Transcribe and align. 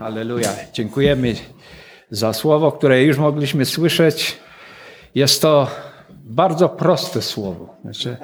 Halleluja. 0.00 0.50
Dziękujemy 0.72 1.34
za 2.10 2.32
słowo, 2.32 2.72
które 2.72 3.02
już 3.02 3.18
mogliśmy 3.18 3.64
słyszeć. 3.64 4.36
Jest 5.14 5.42
to 5.42 5.70
bardzo 6.10 6.68
proste 6.68 7.22
słowo. 7.22 7.76
Znaczy, 7.82 8.16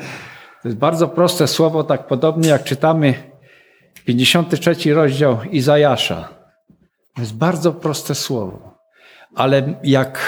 to 0.62 0.68
jest 0.68 0.78
bardzo 0.78 1.08
proste 1.08 1.46
słowo, 1.48 1.84
tak 1.84 2.06
podobnie 2.06 2.48
jak 2.48 2.64
czytamy 2.64 3.14
53 4.04 4.94
rozdział 4.94 5.38
Izajasza. 5.50 6.28
To 7.14 7.20
jest 7.20 7.36
bardzo 7.36 7.72
proste 7.72 8.14
słowo. 8.14 8.78
Ale 9.34 9.74
jak 9.84 10.18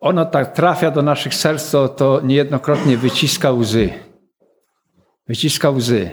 ono 0.00 0.24
tak 0.24 0.52
trafia 0.54 0.90
do 0.90 1.02
naszych 1.02 1.34
serc, 1.34 1.70
to, 1.70 1.88
to 1.88 2.20
niejednokrotnie 2.20 2.96
wyciska 2.96 3.50
łzy. 3.50 3.90
Wyciska 5.28 5.70
łzy. 5.70 6.10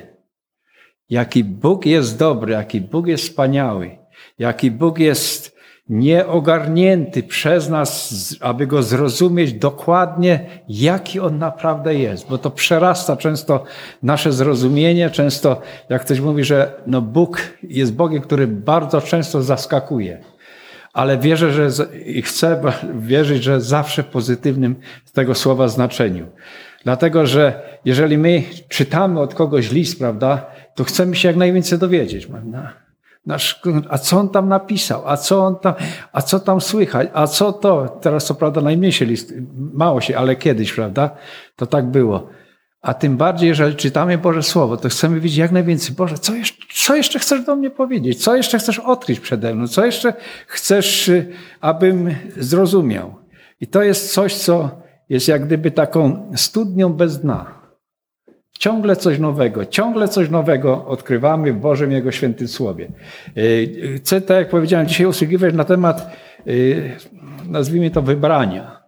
Jaki 1.10 1.44
Bóg 1.44 1.86
jest 1.86 2.18
dobry, 2.18 2.54
jaki 2.54 2.82
Bóg 2.82 3.08
jest 3.08 3.24
wspaniały, 3.24 4.01
jaki 4.40 4.72
Bóg 4.72 5.00
jest 5.00 5.62
nieogarnięty 5.90 7.24
przez 7.24 7.70
nas, 7.70 8.16
aby 8.40 8.68
go 8.68 8.84
zrozumieć 8.84 9.54
dokładnie, 9.54 10.46
jaki 10.70 11.20
on 11.20 11.38
naprawdę 11.38 11.96
jest, 11.96 12.30
bo 12.30 12.38
to 12.38 12.52
przerasta 12.52 13.18
często 13.18 13.64
nasze 14.04 14.32
zrozumienie, 14.32 15.10
często, 15.10 15.62
jak 15.90 16.02
ktoś 16.02 16.20
mówi, 16.20 16.44
że 16.44 16.74
no 16.88 17.02
Bóg 17.02 17.42
jest 17.64 17.94
Bogiem, 17.94 18.22
który 18.22 18.48
bardzo 18.48 19.02
często 19.02 19.42
zaskakuje. 19.42 20.18
Ale 20.94 21.18
wierzę, 21.18 21.52
że 21.52 21.86
i 22.06 22.22
chcę 22.22 22.62
wierzyć, 23.00 23.44
że 23.44 23.62
zawsze 23.62 24.04
pozytywnym 24.04 24.76
z 25.06 25.12
tego 25.12 25.36
słowa 25.36 25.68
znaczeniu. 25.68 26.28
Dlatego, 26.84 27.26
że 27.26 27.62
jeżeli 27.86 28.18
my 28.18 28.44
czytamy 28.68 29.20
od 29.20 29.36
kogoś 29.36 29.72
list, 29.72 30.00
prawda, 30.00 30.46
to 30.76 30.84
chcemy 30.84 31.16
się 31.16 31.28
jak 31.28 31.38
najwięcej 31.38 31.80
dowiedzieć, 31.80 32.26
prawda? 32.26 32.74
Nasz, 33.26 33.62
a 33.90 33.98
co 33.98 34.20
on 34.20 34.30
tam 34.30 34.50
napisał? 34.50 35.02
A 35.06 35.18
co 35.18 35.46
on 35.46 35.60
tam, 35.60 35.74
a 36.14 36.22
co 36.22 36.40
tam 36.40 36.62
słychać? 36.62 37.10
A 37.14 37.28
co 37.28 37.54
to? 37.54 38.00
Teraz 38.02 38.26
co 38.26 38.36
prawda 38.36 38.62
najmniejszy 38.62 39.06
list, 39.06 39.34
mało 39.74 40.02
się, 40.02 40.18
ale 40.18 40.36
kiedyś, 40.36 40.74
prawda? 40.74 41.10
To 41.56 41.66
tak 41.66 41.86
było. 41.86 42.28
A 42.82 42.94
tym 42.94 43.18
bardziej, 43.18 43.50
jeżeli 43.50 43.76
czytamy 43.76 44.18
Boże 44.18 44.44
Słowo, 44.44 44.78
to 44.78 44.90
chcemy 44.90 45.20
wiedzieć 45.20 45.38
jak 45.38 45.52
najwięcej. 45.52 45.96
Boże, 45.96 46.18
co 46.18 46.36
jeszcze, 46.36 46.66
co 46.74 46.96
jeszcze 46.96 47.20
chcesz 47.20 47.46
do 47.46 47.56
mnie 47.56 47.70
powiedzieć? 47.70 48.24
Co 48.24 48.36
jeszcze 48.36 48.60
chcesz 48.60 48.80
odkryć 48.80 49.20
przede 49.20 49.56
mną? 49.56 49.68
Co 49.68 49.86
jeszcze 49.86 50.14
chcesz, 50.48 51.10
y, 51.10 51.34
abym 51.62 52.16
zrozumiał? 52.38 53.16
I 53.62 53.68
to 53.68 53.84
jest 53.84 54.14
coś, 54.14 54.36
co 54.36 54.70
jest 55.10 55.28
jak 55.28 55.46
gdyby 55.46 55.72
taką 55.72 56.32
studnią 56.36 56.94
bez 56.94 57.20
dna. 57.20 57.61
Ciągle 58.62 58.96
coś 58.96 59.20
nowego, 59.20 59.66
ciągle 59.66 60.08
coś 60.08 60.30
nowego 60.30 60.86
odkrywamy 60.86 61.54
w 61.54 61.60
Bożym 61.60 61.92
Jego 61.92 62.12
świętym 62.12 62.48
Słowie. 62.48 62.88
Y, 63.38 63.94
chcę, 63.98 64.22
tak 64.22 64.38
jak 64.38 64.50
powiedziałem, 64.50 64.88
dzisiaj 64.88 65.08
usługiwać 65.08 65.54
na 65.54 65.64
temat, 65.64 66.18
y, 66.48 66.92
nazwijmy 67.48 67.92
to, 67.92 68.02
wybrania. 68.02 68.82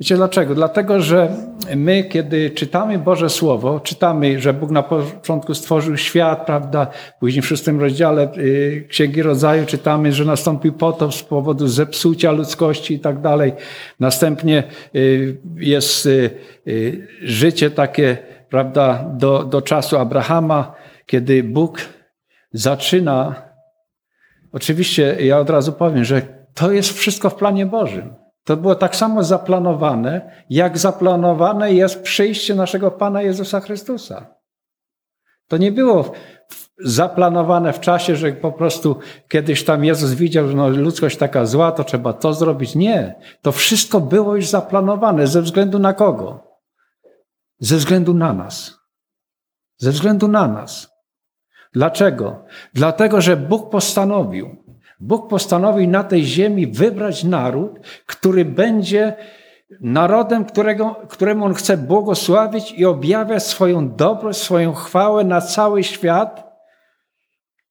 Wiecie 0.00 0.16
dlaczego? 0.16 0.54
Dlatego, 0.54 1.00
że 1.00 1.28
my, 1.76 2.04
kiedy 2.04 2.50
czytamy 2.50 2.98
Boże 2.98 3.30
Słowo, 3.30 3.80
czytamy, 3.80 4.40
że 4.40 4.54
Bóg 4.54 4.70
na 4.70 4.82
początku 4.82 5.54
stworzył 5.54 5.96
świat, 5.96 6.46
prawda? 6.46 6.86
Później 7.20 7.42
w 7.42 7.46
szóstym 7.46 7.80
rozdziale 7.80 8.28
y, 8.36 8.86
Księgi 8.88 9.22
Rodzaju 9.22 9.66
czytamy, 9.66 10.12
że 10.12 10.24
nastąpił 10.24 10.72
potop 10.72 11.14
z 11.14 11.22
powodu 11.22 11.68
zepsucia 11.68 12.32
ludzkości 12.32 12.94
i 12.94 12.98
tak 12.98 13.20
dalej. 13.20 13.52
Następnie 14.00 14.62
jest 15.56 16.08
życie 17.22 17.70
takie 17.70 18.37
prawda, 18.50 19.04
do, 19.16 19.44
do 19.44 19.62
czasu 19.62 19.98
Abrahama, 19.98 20.74
kiedy 21.06 21.42
Bóg 21.42 21.78
zaczyna. 22.52 23.34
Oczywiście 24.52 25.16
ja 25.20 25.38
od 25.38 25.50
razu 25.50 25.72
powiem, 25.72 26.04
że 26.04 26.22
to 26.54 26.72
jest 26.72 26.92
wszystko 26.92 27.30
w 27.30 27.34
planie 27.34 27.66
Bożym. 27.66 28.14
To 28.44 28.56
było 28.56 28.74
tak 28.74 28.96
samo 28.96 29.24
zaplanowane, 29.24 30.44
jak 30.50 30.78
zaplanowane 30.78 31.72
jest 31.72 32.02
przyjście 32.02 32.54
naszego 32.54 32.90
Pana 32.90 33.22
Jezusa 33.22 33.60
Chrystusa. 33.60 34.26
To 35.48 35.56
nie 35.56 35.72
było 35.72 36.12
zaplanowane 36.78 37.72
w 37.72 37.80
czasie, 37.80 38.16
że 38.16 38.32
po 38.32 38.52
prostu 38.52 38.96
kiedyś 39.28 39.64
tam 39.64 39.84
Jezus 39.84 40.12
widział, 40.12 40.48
że 40.48 40.54
no, 40.54 40.68
ludzkość 40.68 41.16
taka 41.16 41.46
zła, 41.46 41.72
to 41.72 41.84
trzeba 41.84 42.12
to 42.12 42.34
zrobić. 42.34 42.74
Nie. 42.74 43.14
To 43.42 43.52
wszystko 43.52 44.00
było 44.00 44.36
już 44.36 44.46
zaplanowane. 44.46 45.26
Ze 45.26 45.42
względu 45.42 45.78
na 45.78 45.92
kogo? 45.92 46.47
Ze 47.58 47.76
względu 47.76 48.14
na 48.14 48.32
nas. 48.32 48.78
Ze 49.78 49.90
względu 49.90 50.28
na 50.28 50.48
nas. 50.48 50.90
Dlaczego? 51.72 52.44
Dlatego, 52.74 53.20
że 53.20 53.36
Bóg 53.36 53.70
postanowił, 53.70 54.56
Bóg 55.00 55.28
postanowił 55.28 55.90
na 55.90 56.04
tej 56.04 56.24
ziemi 56.24 56.66
wybrać 56.66 57.24
naród, 57.24 57.80
który 58.06 58.44
będzie 58.44 59.16
narodem, 59.80 60.44
którego, 60.44 60.96
któremu 61.08 61.44
On 61.44 61.54
chce 61.54 61.76
błogosławić 61.76 62.72
i 62.72 62.84
objawiać 62.86 63.46
swoją 63.46 63.96
dobrość, 63.96 64.38
swoją 64.38 64.72
chwałę 64.74 65.24
na 65.24 65.40
cały 65.40 65.84
świat 65.84 66.47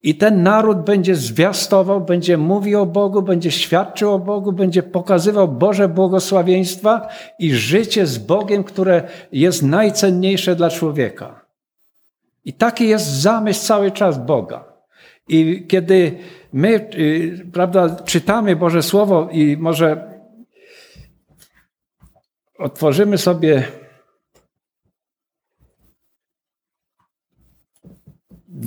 i 0.03 0.15
ten 0.15 0.43
naród 0.43 0.77
będzie 0.77 1.15
zwiastował, 1.15 2.01
będzie 2.01 2.37
mówił 2.37 2.81
o 2.81 2.85
Bogu, 2.85 3.21
będzie 3.21 3.51
świadczył 3.51 4.13
o 4.13 4.19
Bogu, 4.19 4.51
będzie 4.51 4.83
pokazywał 4.83 5.47
Boże 5.47 5.89
błogosławieństwa 5.89 7.07
i 7.39 7.53
życie 7.53 8.05
z 8.05 8.17
Bogiem, 8.17 8.63
które 8.63 9.03
jest 9.31 9.63
najcenniejsze 9.63 10.55
dla 10.55 10.69
człowieka. 10.69 11.45
I 12.45 12.53
taki 12.53 12.87
jest 12.87 13.05
zamysł 13.05 13.65
cały 13.65 13.91
czas 13.91 14.25
Boga. 14.25 14.73
I 15.27 15.65
kiedy 15.67 16.17
my, 16.53 16.89
y, 16.95 17.45
prawda, 17.53 17.95
czytamy 18.05 18.55
Boże 18.55 18.83
Słowo 18.83 19.29
i 19.31 19.57
może 19.57 20.13
otworzymy 22.59 23.17
sobie 23.17 23.63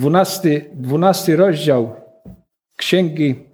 dwunasty, 0.01 0.71
dwunasty 0.75 1.37
rozdział 1.37 1.97
Księgi 2.77 3.51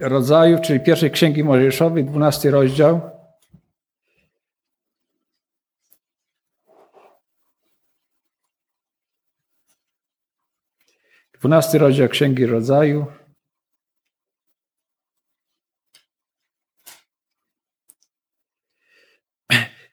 Rodzaju, 0.00 0.58
czyli 0.60 0.80
pierwszej 0.80 1.10
Księgi 1.10 1.44
Mojżeszowej, 1.44 2.04
dwunasty 2.04 2.50
rozdział. 2.50 3.00
Dwunasty 11.34 11.78
rozdział 11.78 12.08
Księgi 12.08 12.46
Rodzaju. 12.46 13.06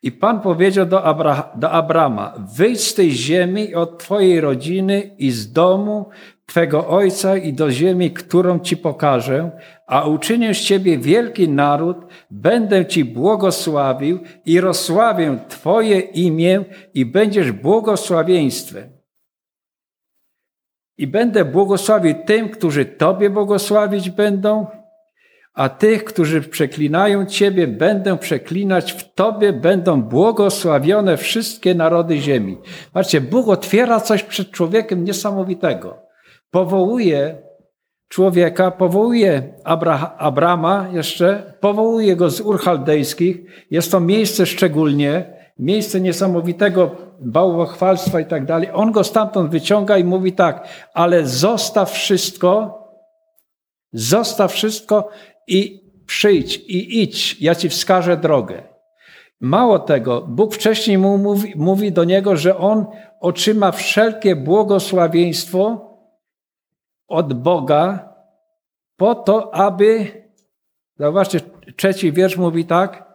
I 0.05 0.11
Pan 0.11 0.41
powiedział 0.41 0.85
do, 0.85 1.03
Abra 1.03 1.51
do 1.55 1.71
Abrama: 1.71 2.33
Wyjdź 2.57 2.81
z 2.81 2.93
tej 2.93 3.11
ziemi 3.11 3.75
od 3.75 3.99
Twojej 3.99 4.41
rodziny 4.41 5.16
i 5.17 5.31
z 5.31 5.51
domu 5.51 6.09
Twego 6.45 6.88
ojca 6.88 7.38
i 7.38 7.53
do 7.53 7.71
ziemi, 7.71 8.11
którą 8.11 8.59
Ci 8.59 8.77
pokażę, 8.77 9.51
a 9.88 10.07
uczynię 10.07 10.53
z 10.53 10.61
Ciebie 10.61 10.97
wielki 10.97 11.49
naród, 11.49 11.97
będę 12.31 12.85
Ci 12.85 13.05
błogosławił 13.05 14.19
i 14.45 14.61
rozsławię 14.61 15.38
Twoje 15.47 15.99
imię 15.99 16.63
i 16.93 17.05
będziesz 17.05 17.51
błogosławieństwem. 17.51 18.89
I 20.97 21.07
będę 21.07 21.45
błogosławił 21.45 22.16
tym, 22.25 22.49
którzy 22.49 22.85
Tobie 22.85 23.29
błogosławić 23.29 24.09
będą, 24.09 24.67
a 25.55 25.69
tych, 25.69 26.03
którzy 26.03 26.41
przeklinają 26.41 27.25
Ciebie, 27.25 27.67
będę 27.67 28.17
przeklinać, 28.17 28.93
w 28.93 29.13
Tobie 29.13 29.53
będą 29.53 30.01
błogosławione 30.01 31.17
wszystkie 31.17 31.75
narody 31.75 32.17
ziemi. 32.17 32.57
Patrzcie, 32.93 33.21
Bóg 33.21 33.49
otwiera 33.49 33.99
coś 33.99 34.23
przed 34.23 34.51
człowiekiem 34.51 35.03
niesamowitego. 35.03 35.97
Powołuje 36.51 37.37
człowieka, 38.07 38.72
powołuje 38.72 39.53
Abra 39.63 40.16
Abrama 40.17 40.87
jeszcze, 40.93 41.53
powołuje 41.59 42.16
go 42.16 42.29
z 42.29 42.41
Ur 42.41 42.59
Chaldejskich. 42.59 43.37
Jest 43.72 43.91
to 43.91 43.99
miejsce 43.99 44.46
szczególnie, 44.46 45.34
miejsce 45.59 46.01
niesamowitego 46.01 46.96
bałwochwalstwa 47.19 48.19
i 48.19 48.25
tak 48.25 48.46
dalej. 48.46 48.69
On 48.73 48.91
go 48.91 49.03
stamtąd 49.03 49.51
wyciąga 49.51 49.97
i 49.97 50.03
mówi 50.03 50.34
tak, 50.34 50.67
ale 50.93 51.25
zostaw 51.25 51.91
wszystko, 51.91 52.79
zostaw 53.93 54.53
wszystko 54.53 55.09
i 55.47 55.90
przyjdź 56.06 56.58
i 56.58 57.02
idź, 57.02 57.42
ja 57.42 57.56
ci 57.56 57.70
wskażę 57.70 58.18
drogę. 58.18 58.64
Mało 59.42 59.80
tego, 59.80 60.22
Bóg 60.22 60.56
wcześniej 60.56 60.97
mu 60.97 61.18
mówi, 61.18 61.53
mówi 61.56 61.92
do 61.92 62.03
niego, 62.03 62.38
że 62.38 62.58
on 62.58 62.86
otrzyma 63.20 63.72
wszelkie 63.72 64.36
błogosławieństwo 64.36 65.90
od 67.08 67.34
Boga 67.34 68.14
po 68.97 69.16
to, 69.16 69.56
aby, 69.56 70.08
zauważcie, 71.00 71.40
trzeci 71.76 72.12
wiersz 72.12 72.38
mówi 72.38 72.66
tak, 72.66 73.06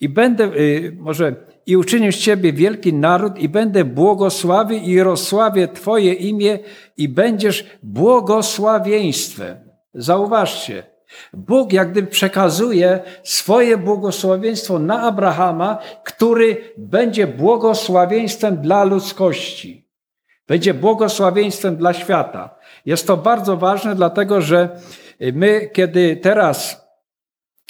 i 0.00 0.08
będę, 0.08 0.44
y, 0.44 0.96
może 1.00 1.36
i 1.66 1.76
uczynię 1.76 2.12
z 2.12 2.18
ciebie 2.18 2.52
wielki 2.52 2.92
naród 2.92 3.38
i 3.38 3.48
będę 3.48 3.84
błogosławił 3.84 4.78
i 4.78 5.00
rozsławię 5.00 5.68
twoje 5.68 6.12
imię 6.12 6.58
i 6.96 7.08
będziesz 7.08 7.64
błogosławieństwem. 7.82 9.56
Zauważcie, 9.94 10.82
Bóg 11.32 11.72
jak 11.72 11.90
gdyby 11.90 12.08
przekazuje 12.08 13.00
swoje 13.22 13.78
błogosławieństwo 13.78 14.78
na 14.78 15.02
Abrahama, 15.02 15.78
który 16.04 16.56
będzie 16.78 17.26
błogosławieństwem 17.26 18.56
dla 18.56 18.84
ludzkości. 18.84 19.88
Będzie 20.48 20.74
błogosławieństwem 20.74 21.76
dla 21.76 21.92
świata. 21.92 22.54
Jest 22.86 23.06
to 23.06 23.16
bardzo 23.16 23.56
ważne, 23.56 23.94
dlatego 23.94 24.40
że 24.40 24.80
my, 25.20 25.70
kiedy 25.72 26.16
teraz 26.16 26.84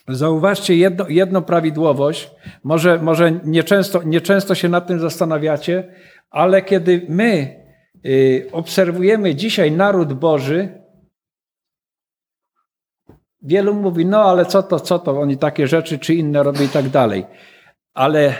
Zauważcie 0.09 0.77
jedno, 0.77 1.09
jedną 1.09 1.43
prawidłowość, 1.43 2.31
może, 2.65 2.99
może 2.99 3.33
nieczęsto, 3.45 4.03
nieczęsto 4.03 4.55
się 4.55 4.69
nad 4.69 4.87
tym 4.87 5.01
zastanawiacie, 5.01 5.95
ale 6.31 6.63
kiedy 6.63 7.07
my 7.09 7.61
y, 8.07 8.49
obserwujemy 8.53 9.35
dzisiaj 9.35 9.73
naród 9.73 10.13
Boży, 10.13 10.84
wielu 13.45 13.75
mówi, 13.75 14.07
no 14.07 14.23
ale 14.23 14.47
co 14.47 14.63
to, 14.63 14.81
co 14.81 14.99
to, 14.99 15.21
oni 15.21 15.37
takie 15.37 15.67
rzeczy 15.67 15.99
czy 15.99 16.15
inne 16.15 16.43
robią 16.43 16.63
i 16.63 16.69
tak 16.69 16.89
dalej. 16.89 17.27
Ale 17.95 18.35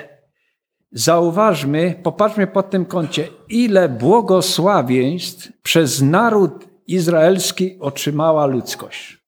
zauważmy, 0.93 2.01
popatrzmy 2.03 2.47
pod 2.47 2.71
tym 2.71 2.85
kącie, 2.85 3.29
ile 3.49 3.89
błogosławieństw 3.89 5.63
przez 5.63 6.03
naród 6.03 6.65
izraelski 6.87 7.79
otrzymała 7.81 8.47
ludzkość. 8.47 9.25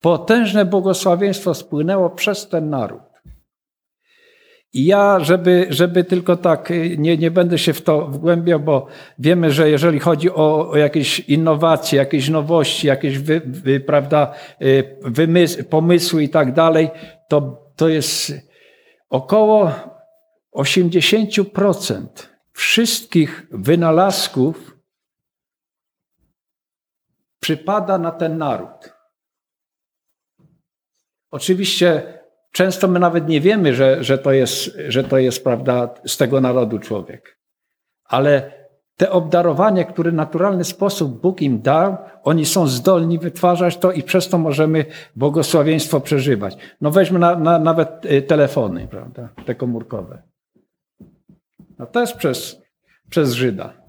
Potężne 0.00 0.64
błogosławieństwo 0.64 1.54
spłynęło 1.54 2.10
przez 2.10 2.48
ten 2.48 2.70
naród. 2.70 3.13
I 4.74 4.84
ja, 4.84 5.20
żeby, 5.20 5.66
żeby 5.70 6.04
tylko 6.04 6.36
tak, 6.36 6.70
y, 6.70 6.96
nie, 6.98 7.16
nie 7.16 7.30
będę 7.30 7.58
się 7.58 7.72
w 7.72 7.82
to 7.82 8.06
wgłębiał, 8.06 8.60
bo 8.60 8.86
wiemy, 9.18 9.50
że 9.50 9.70
jeżeli 9.70 10.00
chodzi 10.00 10.30
o, 10.30 10.70
o 10.70 10.76
jakieś 10.76 11.20
innowacje, 11.20 11.98
jakieś 11.98 12.28
nowości, 12.28 12.86
jakieś 12.86 13.18
wy, 13.18 13.42
wy, 13.44 13.80
prawda, 13.80 14.34
y, 14.62 14.98
wymysł, 15.02 15.64
pomysły 15.64 16.22
i 16.22 16.28
tak 16.28 16.52
dalej, 16.52 16.90
to, 17.28 17.70
to 17.76 17.88
jest 17.88 18.32
około 19.10 19.72
80% 20.56 22.06
wszystkich 22.52 23.46
wynalazków 23.50 24.76
przypada 27.40 27.98
na 27.98 28.10
ten 28.10 28.38
naród. 28.38 28.94
Oczywiście 31.30 32.18
często 32.54 32.88
my 32.88 32.98
nawet 32.98 33.28
nie 33.28 33.40
wiemy, 33.40 33.74
że, 33.74 34.04
że, 34.04 34.18
to 34.18 34.32
jest, 34.32 34.78
że 34.88 35.04
to 35.04 35.18
jest, 35.18 35.44
prawda, 35.44 35.94
z 36.06 36.16
tego 36.16 36.40
narodu 36.40 36.78
człowiek. 36.78 37.38
Ale 38.04 38.52
te 38.96 39.10
obdarowanie, 39.10 39.84
które 39.84 40.10
w 40.10 40.14
naturalny 40.14 40.64
sposób 40.64 41.20
Bóg 41.20 41.42
im 41.42 41.62
dał, 41.62 41.96
oni 42.22 42.46
są 42.46 42.66
zdolni 42.66 43.18
wytwarzać 43.18 43.76
to 43.76 43.92
i 43.92 44.02
przez 44.02 44.28
to 44.28 44.38
możemy 44.38 44.84
błogosławieństwo 45.16 46.00
przeżywać. 46.00 46.56
No 46.80 46.90
weźmy 46.90 47.18
na, 47.18 47.36
na, 47.38 47.58
nawet 47.58 48.04
y, 48.06 48.22
telefony, 48.22 48.88
prawda, 48.88 49.28
te 49.46 49.54
komórkowe. 49.54 50.22
No 51.78 52.00
jest 52.00 52.16
przez, 52.16 52.62
przez 53.10 53.32
Żyda. 53.32 53.83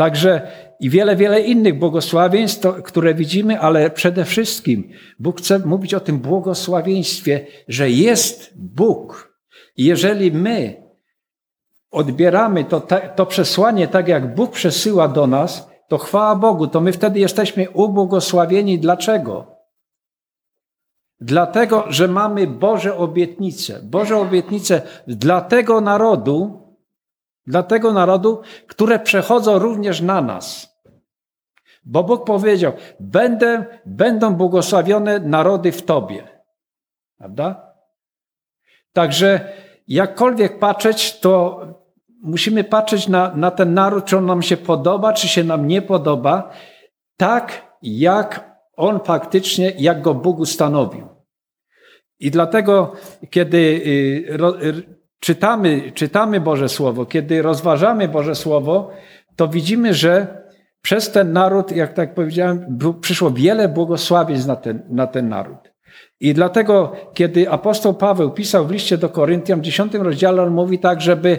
Także 0.00 0.48
i 0.80 0.90
wiele, 0.90 1.16
wiele 1.16 1.40
innych 1.40 1.78
błogosławieństw, 1.78 2.66
które 2.84 3.14
widzimy, 3.14 3.60
ale 3.60 3.90
przede 3.90 4.24
wszystkim 4.24 4.90
Bóg 5.18 5.38
chce 5.40 5.58
mówić 5.58 5.94
o 5.94 6.00
tym 6.00 6.18
błogosławieństwie, 6.18 7.46
że 7.68 7.90
jest 7.90 8.52
Bóg. 8.56 9.34
I 9.76 9.84
jeżeli 9.84 10.32
my 10.32 10.82
odbieramy 11.90 12.64
to, 12.64 12.82
to 13.16 13.26
przesłanie 13.26 13.88
tak, 13.88 14.08
jak 14.08 14.34
Bóg 14.34 14.50
przesyła 14.52 15.08
do 15.08 15.26
nas, 15.26 15.70
to 15.88 15.98
chwała 15.98 16.36
Bogu, 16.36 16.66
to 16.66 16.80
my 16.80 16.92
wtedy 16.92 17.18
jesteśmy 17.18 17.70
ubłogosławieni. 17.70 18.78
Dlaczego? 18.78 19.56
Dlatego, 21.20 21.84
że 21.88 22.08
mamy 22.08 22.46
Boże 22.46 22.96
obietnice. 22.96 23.80
Boże 23.82 24.16
obietnice 24.16 24.82
dla 25.06 25.40
tego 25.40 25.80
narodu, 25.80 26.60
dla 27.50 27.62
tego 27.62 27.92
narodu, 27.92 28.42
które 28.66 28.98
przechodzą 28.98 29.58
również 29.58 30.00
na 30.00 30.22
nas. 30.22 30.70
Bo 31.84 32.04
Bóg 32.04 32.24
powiedział: 32.24 32.72
Będę, 33.00 33.64
będą 33.86 34.34
błogosławione 34.34 35.18
narody 35.18 35.72
w 35.72 35.82
Tobie. 35.82 36.28
Prawda? 37.18 37.72
Także 38.92 39.52
jakkolwiek 39.88 40.58
patrzeć, 40.58 41.20
to 41.20 41.60
musimy 42.22 42.64
patrzeć 42.64 43.08
na, 43.08 43.34
na 43.34 43.50
ten 43.50 43.74
naród, 43.74 44.04
czy 44.04 44.16
on 44.16 44.26
nam 44.26 44.42
się 44.42 44.56
podoba, 44.56 45.12
czy 45.12 45.28
się 45.28 45.44
nam 45.44 45.66
nie 45.66 45.82
podoba, 45.82 46.50
tak 47.16 47.76
jak 47.82 48.50
on 48.76 49.00
faktycznie, 49.04 49.72
jak 49.78 50.02
go 50.02 50.14
Bóg 50.14 50.38
ustanowił. 50.38 51.08
I 52.20 52.30
dlatego, 52.30 52.92
kiedy 53.30 53.58
y, 53.58 54.99
czytamy, 55.20 55.92
czytamy 55.94 56.40
Boże 56.40 56.68
Słowo, 56.68 57.06
kiedy 57.06 57.42
rozważamy 57.42 58.08
Boże 58.08 58.34
Słowo, 58.34 58.90
to 59.36 59.48
widzimy, 59.48 59.94
że 59.94 60.40
przez 60.82 61.12
ten 61.12 61.32
naród, 61.32 61.72
jak 61.72 61.92
tak 61.92 62.14
powiedziałem, 62.14 62.78
przyszło 63.00 63.30
wiele 63.30 63.68
błogosławieństw 63.68 64.46
na 64.46 64.56
ten, 64.56 64.82
na 64.88 65.06
ten 65.06 65.28
naród. 65.28 65.72
I 66.20 66.34
dlatego, 66.34 66.92
kiedy 67.14 67.50
apostoł 67.50 67.94
Paweł 67.94 68.30
pisał 68.30 68.66
w 68.66 68.70
liście 68.70 68.98
do 68.98 69.08
Koryntian 69.08 69.60
w 69.60 69.62
10 69.62 69.94
rozdziale, 69.94 70.42
on 70.42 70.50
mówi 70.50 70.78
tak, 70.78 71.00
żeby 71.00 71.38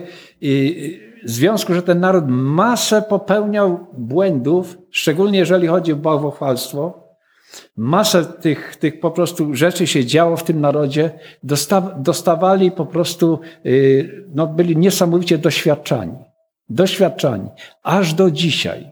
w 1.23 1.29
związku, 1.29 1.73
że 1.73 1.83
ten 1.83 1.99
naród 1.99 2.23
masę 2.27 3.01
popełniał 3.01 3.87
błędów, 3.97 4.77
szczególnie 4.89 5.39
jeżeli 5.39 5.67
chodzi 5.67 5.93
o 5.93 5.95
bałwochwalstwo, 5.95 7.10
masę 7.77 8.25
tych, 8.25 8.75
tych 8.75 8.99
po 8.99 9.11
prostu 9.11 9.55
rzeczy 9.55 9.87
się 9.87 10.05
działo 10.05 10.37
w 10.37 10.43
tym 10.43 10.61
narodzie, 10.61 11.11
dostawali 11.97 12.71
po 12.71 12.85
prostu, 12.85 13.39
y, 13.65 14.25
no 14.35 14.47
byli 14.47 14.77
niesamowicie 14.77 15.37
doświadczani. 15.37 16.17
Doświadczani. 16.69 17.49
Aż 17.83 18.13
do 18.13 18.31
dzisiaj. 18.31 18.91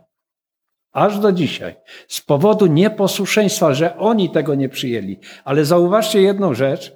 Aż 0.91 1.19
do 1.19 1.31
dzisiaj. 1.31 1.75
Z 2.07 2.21
powodu 2.21 2.65
nieposłuszeństwa, 2.65 3.73
że 3.73 3.97
oni 3.97 4.29
tego 4.29 4.55
nie 4.55 4.69
przyjęli. 4.69 5.19
Ale 5.43 5.65
zauważcie 5.65 6.21
jedną 6.21 6.53
rzecz. 6.53 6.95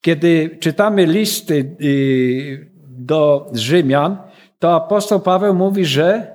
Kiedy 0.00 0.58
czytamy 0.60 1.06
listy 1.06 1.76
y, 1.80 2.70
do 2.88 3.50
Rzymian, 3.52 4.16
to 4.58 4.74
apostoł 4.74 5.20
Paweł 5.20 5.54
mówi, 5.54 5.84
że 5.84 6.34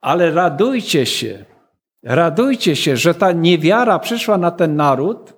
ale 0.00 0.30
radujcie 0.30 1.06
się, 1.06 1.44
radujcie 2.04 2.76
się, 2.76 2.96
że 2.96 3.14
ta 3.14 3.32
niewiara 3.32 3.98
przyszła 3.98 4.38
na 4.38 4.50
ten 4.50 4.76
naród, 4.76 5.34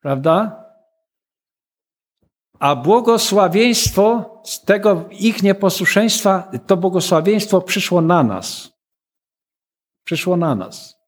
prawda? 0.00 0.64
A 2.58 2.76
błogosławieństwo 2.76 4.40
z 4.44 4.64
tego 4.64 5.04
ich 5.10 5.42
nieposłuszeństwa, 5.42 6.50
to 6.66 6.76
błogosławieństwo 6.76 7.60
przyszło 7.60 8.00
na 8.00 8.22
nas. 8.22 8.72
Przyszło 10.04 10.36
na 10.36 10.54
nas. 10.54 11.00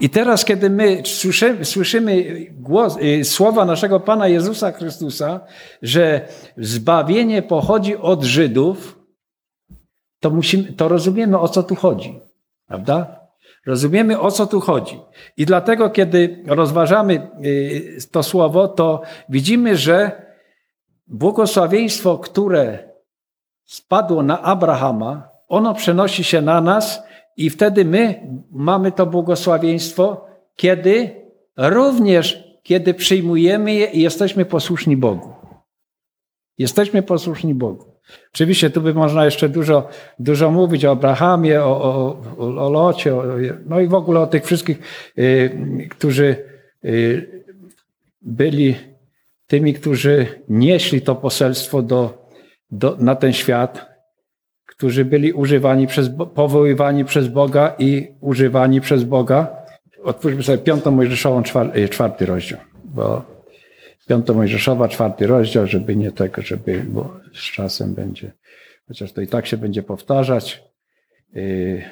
I 0.00 0.10
teraz, 0.10 0.44
kiedy 0.44 0.70
my 0.70 1.02
słyszymy, 1.06 1.64
słyszymy 1.64 2.46
głos, 2.50 2.96
y, 2.96 3.24
słowa 3.24 3.64
naszego 3.64 4.00
Pana 4.00 4.28
Jezusa 4.28 4.72
Chrystusa, 4.72 5.40
że 5.82 6.28
zbawienie 6.56 7.42
pochodzi 7.42 7.96
od 7.96 8.22
Żydów, 8.22 8.98
to, 10.20 10.30
musimy, 10.30 10.72
to 10.72 10.88
rozumiemy, 10.88 11.38
o 11.38 11.48
co 11.48 11.62
tu 11.62 11.74
chodzi. 11.74 12.20
Prawda? 12.72 13.20
Rozumiemy, 13.66 14.20
o 14.20 14.30
co 14.30 14.46
tu 14.46 14.60
chodzi. 14.60 15.00
I 15.36 15.46
dlatego, 15.46 15.90
kiedy 15.90 16.44
rozważamy 16.46 17.30
y, 17.44 17.98
to 18.10 18.22
słowo, 18.22 18.68
to 18.68 19.02
widzimy, 19.28 19.76
że 19.76 20.22
błogosławieństwo, 21.06 22.18
które 22.18 22.78
spadło 23.64 24.22
na 24.22 24.42
Abrahama, 24.42 25.28
ono 25.48 25.74
przenosi 25.74 26.24
się 26.24 26.42
na 26.42 26.60
nas 26.60 27.02
i 27.36 27.50
wtedy 27.50 27.84
my 27.84 28.28
mamy 28.50 28.92
to 28.92 29.06
błogosławieństwo, 29.06 30.26
kiedy 30.56 31.10
również, 31.56 32.44
kiedy 32.62 32.94
przyjmujemy 32.94 33.74
je 33.74 33.86
i 33.86 34.00
jesteśmy 34.00 34.44
posłuszni 34.44 34.96
Bogu. 34.96 35.41
Jesteśmy 36.62 37.02
posłuszni 37.02 37.54
Bogu. 37.54 37.84
Oczywiście 38.34 38.70
tu 38.70 38.80
by 38.80 38.94
można 38.94 39.24
jeszcze 39.24 39.48
dużo, 39.48 39.88
dużo 40.18 40.50
mówić 40.50 40.84
o 40.84 40.90
Abrahamie, 40.90 41.62
o, 41.62 41.82
o, 41.82 42.16
o 42.38 42.70
Locie, 42.70 43.16
o, 43.16 43.22
no 43.66 43.80
i 43.80 43.86
w 43.88 43.94
ogóle 43.94 44.20
o 44.20 44.26
tych 44.26 44.44
wszystkich, 44.44 44.78
y, 45.18 45.88
którzy 45.90 46.36
y, 46.84 47.44
byli 48.22 48.76
tymi, 49.46 49.74
którzy 49.74 50.26
nieśli 50.48 51.02
to 51.02 51.14
poselstwo 51.14 51.82
do, 51.82 52.28
do, 52.70 52.96
na 52.98 53.16
ten 53.16 53.32
świat, 53.32 53.86
którzy 54.66 55.04
byli 55.04 55.32
używani 55.32 55.86
przez, 55.86 56.10
powoływani 56.34 57.04
przez 57.04 57.28
Boga 57.28 57.74
i 57.78 58.08
używani 58.20 58.80
przez 58.80 59.04
Boga. 59.04 59.56
Otwórzmy 60.04 60.42
sobie 60.42 60.58
piątą 60.58 60.90
Mojżeszową, 60.90 61.42
czwarty, 61.42 61.88
czwarty 61.88 62.26
rozdział, 62.26 62.58
bo 62.84 63.31
Piąto 64.08 64.34
Mojżeszowa, 64.34 64.88
czwarty 64.88 65.26
rozdział, 65.26 65.66
żeby 65.66 65.96
nie 65.96 66.12
tak, 66.12 66.42
żeby, 66.42 66.84
bo 66.88 67.20
z 67.34 67.52
czasem 67.52 67.94
będzie, 67.94 68.32
chociaż 68.88 69.12
to 69.12 69.20
i 69.20 69.26
tak 69.26 69.46
się 69.46 69.56
będzie 69.56 69.82
powtarzać. 69.82 70.62
Yy. 71.32 71.82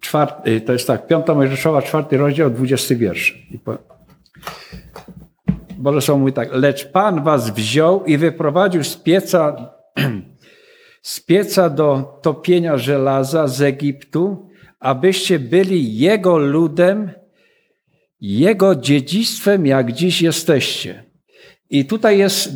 Czwarty, 0.00 0.60
to 0.60 0.72
jest 0.72 0.86
tak, 0.86 1.06
piąta 1.06 1.34
Mojżeszowa, 1.34 1.82
czwarty 1.82 2.16
rozdział, 2.16 2.50
dwudziesty 2.50 2.96
wiersz. 2.96 3.48
Boże 5.84 6.00
Słowo 6.00 6.20
mówi 6.20 6.32
tak, 6.32 6.48
lecz 6.52 6.86
Pan 6.86 7.24
was 7.24 7.50
wziął 7.50 8.04
i 8.04 8.16
wyprowadził 8.16 8.84
z 8.84 8.96
pieca, 8.96 9.70
z 11.02 11.20
pieca 11.20 11.70
do 11.70 12.18
topienia 12.22 12.76
żelaza 12.76 13.48
z 13.48 13.62
Egiptu, 13.62 14.48
abyście 14.80 15.38
byli 15.38 15.98
Jego 15.98 16.38
ludem, 16.38 17.10
Jego 18.20 18.74
dziedzictwem, 18.74 19.66
jak 19.66 19.92
dziś 19.92 20.22
jesteście. 20.22 21.04
I 21.70 21.84
tutaj 21.84 22.18
jest 22.18 22.52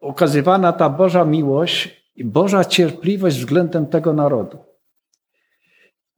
okazywana 0.00 0.72
ta 0.72 0.88
Boża 0.88 1.24
miłość 1.24 2.04
i 2.16 2.24
Boża 2.24 2.64
cierpliwość 2.64 3.38
względem 3.38 3.86
tego 3.86 4.12
narodu. 4.12 4.58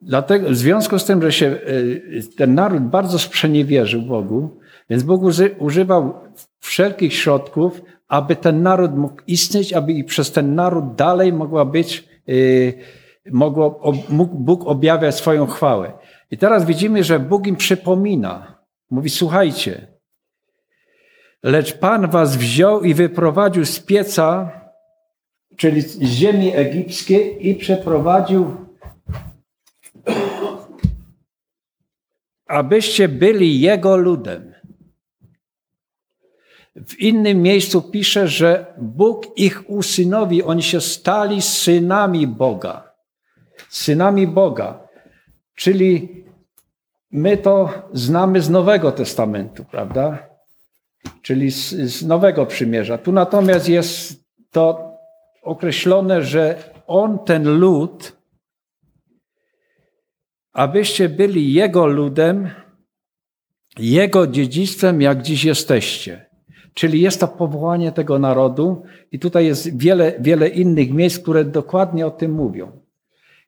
Dlatego, 0.01 0.51
w 0.51 0.57
związku 0.57 0.99
z 0.99 1.05
tym, 1.05 1.23
że 1.23 1.33
się 1.33 1.47
y, 1.47 2.23
ten 2.37 2.55
naród 2.55 2.83
bardzo 2.83 3.19
sprzeniewierzył 3.19 4.03
Bogu, 4.03 4.64
więc 4.91 5.03
Bóg 5.03 5.23
używał 5.59 6.15
wszelkich 6.61 7.15
środków, 7.15 7.83
aby 8.09 8.37
ten 8.37 8.63
naród 8.63 8.97
mógł 8.97 9.23
istnieć, 9.27 9.73
aby 9.73 9.93
i 9.93 10.05
przez 10.05 10.33
ten 10.33 10.55
naród 10.55 10.95
dalej 10.95 11.33
mogła 11.33 11.65
być, 11.65 12.09
y, 12.29 12.75
mogło, 13.31 13.93
mógł 14.09 14.35
Bóg 14.39 14.67
objawiać 14.67 15.15
swoją 15.15 15.47
chwałę. 15.47 15.93
I 16.31 16.39
teraz 16.39 16.65
widzimy, 16.65 17.05
że 17.05 17.21
Bóg 17.21 17.47
im 17.47 17.57
przypomina. 17.57 18.59
Mówi, 18.91 19.11
słuchajcie, 19.11 19.87
lecz 21.43 21.79
Pan 21.79 22.11
was 22.11 22.37
wziął 22.37 22.83
i 22.83 22.95
wyprowadził 22.95 23.65
z 23.65 23.81
pieca, 23.81 24.51
czyli 25.57 25.81
z 25.81 26.03
ziemi 26.03 26.57
egipskiej 26.57 27.49
i 27.49 27.55
przeprowadził 27.55 28.65
abyście 32.47 33.09
byli 33.09 33.61
Jego 33.61 33.97
ludem. 33.97 34.54
W 36.77 37.01
innym 37.01 37.43
miejscu 37.43 37.83
pisze, 37.83 38.29
że 38.29 38.75
Bóg 38.79 39.39
ich 39.39 39.71
usynowi, 39.71 40.43
oni 40.43 40.63
się 40.63 40.81
stali 40.81 41.43
synami 41.43 42.27
Boga. 42.27 42.93
Synami 43.69 44.27
Boga. 44.27 44.89
Czyli 45.55 46.25
my 47.11 47.37
to 47.37 47.71
znamy 47.93 48.41
z 48.41 48.51
Nowego 48.51 48.93
Testamentu, 48.93 49.65
prawda? 49.65 50.29
Czyli 51.23 51.51
z, 51.51 51.71
z 51.71 52.07
Nowego 52.07 52.47
Przymierza. 52.47 52.99
Tu 52.99 53.13
natomiast 53.13 53.69
jest 53.69 54.25
to 54.51 54.95
określone, 55.43 56.23
że 56.23 56.73
on, 56.87 57.19
ten 57.19 57.59
lud, 57.59 58.17
abyście 60.53 61.09
byli 61.09 61.53
Jego 61.53 61.87
ludem, 61.87 62.51
Jego 63.79 64.27
dziedzictwem, 64.27 65.03
jak 65.03 65.23
dziś 65.23 65.45
jesteście. 65.45 66.34
Czyli 66.75 67.01
jest 67.01 67.21
to 67.21 67.29
powołanie 67.29 67.93
tego 67.93 68.19
narodu 68.19 68.83
i 69.13 69.19
tutaj 69.19 69.47
jest 69.47 69.79
wiele, 69.79 70.13
wiele 70.21 70.49
innych 70.49 70.93
miejsc, 70.93 71.19
które 71.19 71.45
dokładnie 71.45 72.07
o 72.07 72.11
tym 72.11 72.33
mówią. 72.33 72.81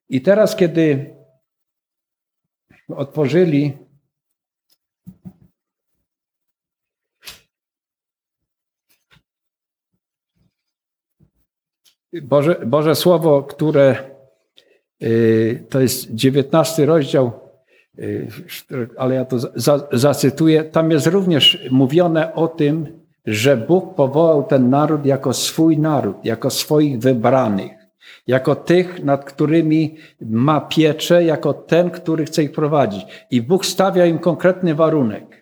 I 0.09 0.23
teraz, 0.23 0.57
kiedy 0.57 1.15
otworzyli 2.89 3.73
Boże, 12.23 12.61
Boże 12.67 12.95
Słowo, 12.95 13.43
które 13.43 13.97
y, 15.03 15.67
to 15.71 15.81
jest 15.81 16.15
dziewiętnasty 16.15 16.87
rozdział, 16.87 17.33
y, 17.99 18.29
ale 18.97 19.15
ja 19.15 19.25
to 19.25 19.39
za, 19.39 19.89
zacytuję. 19.93 20.65
Tam 20.65 20.91
jest 20.91 21.07
również 21.07 21.69
mówione 21.71 22.35
o 22.35 22.49
tym, 22.49 23.06
że 23.27 23.57
Bóg 23.57 23.95
powołał 23.95 24.45
ten 24.45 24.71
naród 24.71 25.07
jako 25.07 25.33
swój 25.33 25.79
naród, 25.79 26.17
jako 26.25 26.51
swoich 26.51 26.99
wybranych, 26.99 27.73
jako 28.27 28.55
tych, 28.55 29.05
nad 29.05 29.25
którymi 29.25 29.97
ma 30.21 30.61
pieczę, 30.61 31.25
jako 31.25 31.55
ten, 31.55 31.91
który 31.91 32.25
chce 32.25 32.43
ich 32.43 32.53
prowadzić. 32.53 33.07
I 33.31 33.43
Bóg 33.43 33.67
stawia 33.67 34.07
im 34.07 34.19
konkretny 34.19 34.75
warunek. 34.75 35.36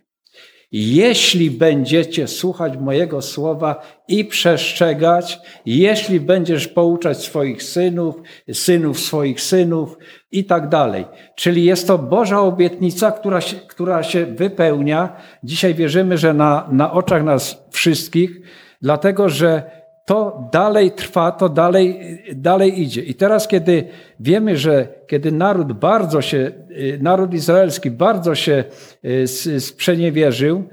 Jeśli 0.77 1.51
będziecie 1.51 2.29
słuchać 2.29 2.77
mojego 2.77 3.23
słowa 3.23 3.83
i 4.09 4.25
przestrzegać, 4.25 5.39
jeśli 5.67 6.21
będziesz 6.21 6.69
pouczać 6.69 7.23
swoich 7.23 7.63
synów, 7.63 8.15
synów 8.53 9.01
swoich 9.01 9.41
synów 9.41 9.99
i 10.33 10.45
tak 10.45 10.69
dalej. 10.69 11.05
Czyli 11.37 11.65
jest 11.65 11.87
to 11.87 11.99
Boża 11.99 12.41
obietnica, 12.41 13.13
która 13.13 13.41
się, 13.41 13.57
która 13.57 14.03
się 14.03 14.27
wypełnia. 14.27 15.17
Dzisiaj 15.45 15.75
wierzymy, 15.75 16.19
że 16.19 16.35
na, 16.35 16.69
na 16.73 16.93
oczach 16.93 17.25
nas 17.25 17.65
wszystkich, 17.71 18.41
dlatego 18.83 19.29
że 19.29 19.71
to 20.05 20.49
dalej 20.53 20.93
trwa, 20.93 21.33
to 21.33 21.49
dalej, 21.49 22.19
dalej 22.35 22.83
idzie. 22.83 23.03
I 23.03 23.15
teraz, 23.15 23.49
kiedy 23.49 23.89
wiemy, 24.21 24.57
że 24.57 24.89
kiedy 25.07 25.33
naród 25.33 25.73
bardzo 25.73 26.23
się, 26.23 26.53
naród 27.01 27.35
izraelski 27.35 27.91
bardzo 27.91 28.35
się 28.35 28.65
y, 29.05 29.61
sprzeniewierzył, 29.61 30.65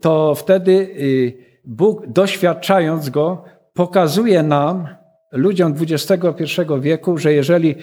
to 0.00 0.34
wtedy 0.34 0.72
y, 0.72 1.46
Bóg, 1.64 2.06
doświadczając 2.06 3.10
go, 3.10 3.44
pokazuje 3.74 4.42
nam, 4.42 4.88
ludziom 5.32 5.74
XXI 5.80 6.62
wieku, 6.80 7.18
że 7.18 7.32
jeżeli 7.32 7.74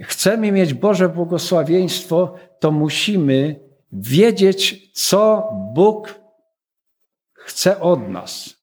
chcemy 0.00 0.52
mieć 0.52 0.74
Boże 0.74 1.08
błogosławieństwo, 1.08 2.34
to 2.60 2.70
musimy 2.70 3.60
wiedzieć, 3.92 4.90
co 4.92 5.48
Bóg 5.74 6.14
chce 7.34 7.80
od 7.80 8.08
nas. 8.08 8.55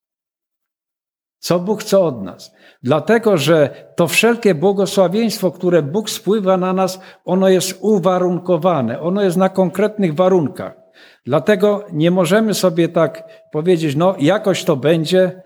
Co 1.44 1.60
Bóg 1.60 1.82
chce 1.82 2.00
od 2.00 2.24
nas? 2.24 2.56
Dlatego, 2.84 3.38
że 3.38 3.70
to 3.96 4.08
wszelkie 4.08 4.56
błogosławieństwo, 4.56 5.52
które 5.52 5.82
Bóg 5.82 6.10
spływa 6.10 6.58
na 6.58 6.74
nas, 6.74 7.00
ono 7.26 7.50
jest 7.50 7.78
uwarunkowane, 7.82 9.00
ono 9.00 9.22
jest 9.22 9.38
na 9.38 9.50
konkretnych 9.50 10.16
warunkach. 10.16 10.74
Dlatego 11.26 11.86
nie 11.94 12.12
możemy 12.12 12.54
sobie 12.54 12.90
tak 12.90 13.24
powiedzieć, 13.52 13.96
no 13.96 14.16
jakoś 14.20 14.64
to 14.64 14.76
będzie, 14.76 15.42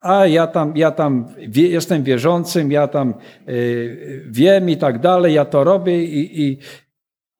a 0.00 0.26
ja 0.26 0.46
tam, 0.46 0.76
ja 0.76 0.90
tam 0.90 1.28
wie, 1.48 1.68
jestem 1.68 2.02
wierzącym, 2.02 2.72
ja 2.72 2.88
tam 2.88 3.14
y, 3.48 4.24
wiem 4.26 4.70
i 4.70 4.76
tak 4.76 4.98
dalej, 4.98 5.34
ja 5.34 5.44
to 5.44 5.64
robię 5.64 6.04
i, 6.04 6.42
i, 6.42 6.58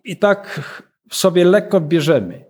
i 0.05 0.17
tak 0.17 0.61
sobie 1.11 1.45
lekko 1.45 1.81
bierzemy. 1.81 2.45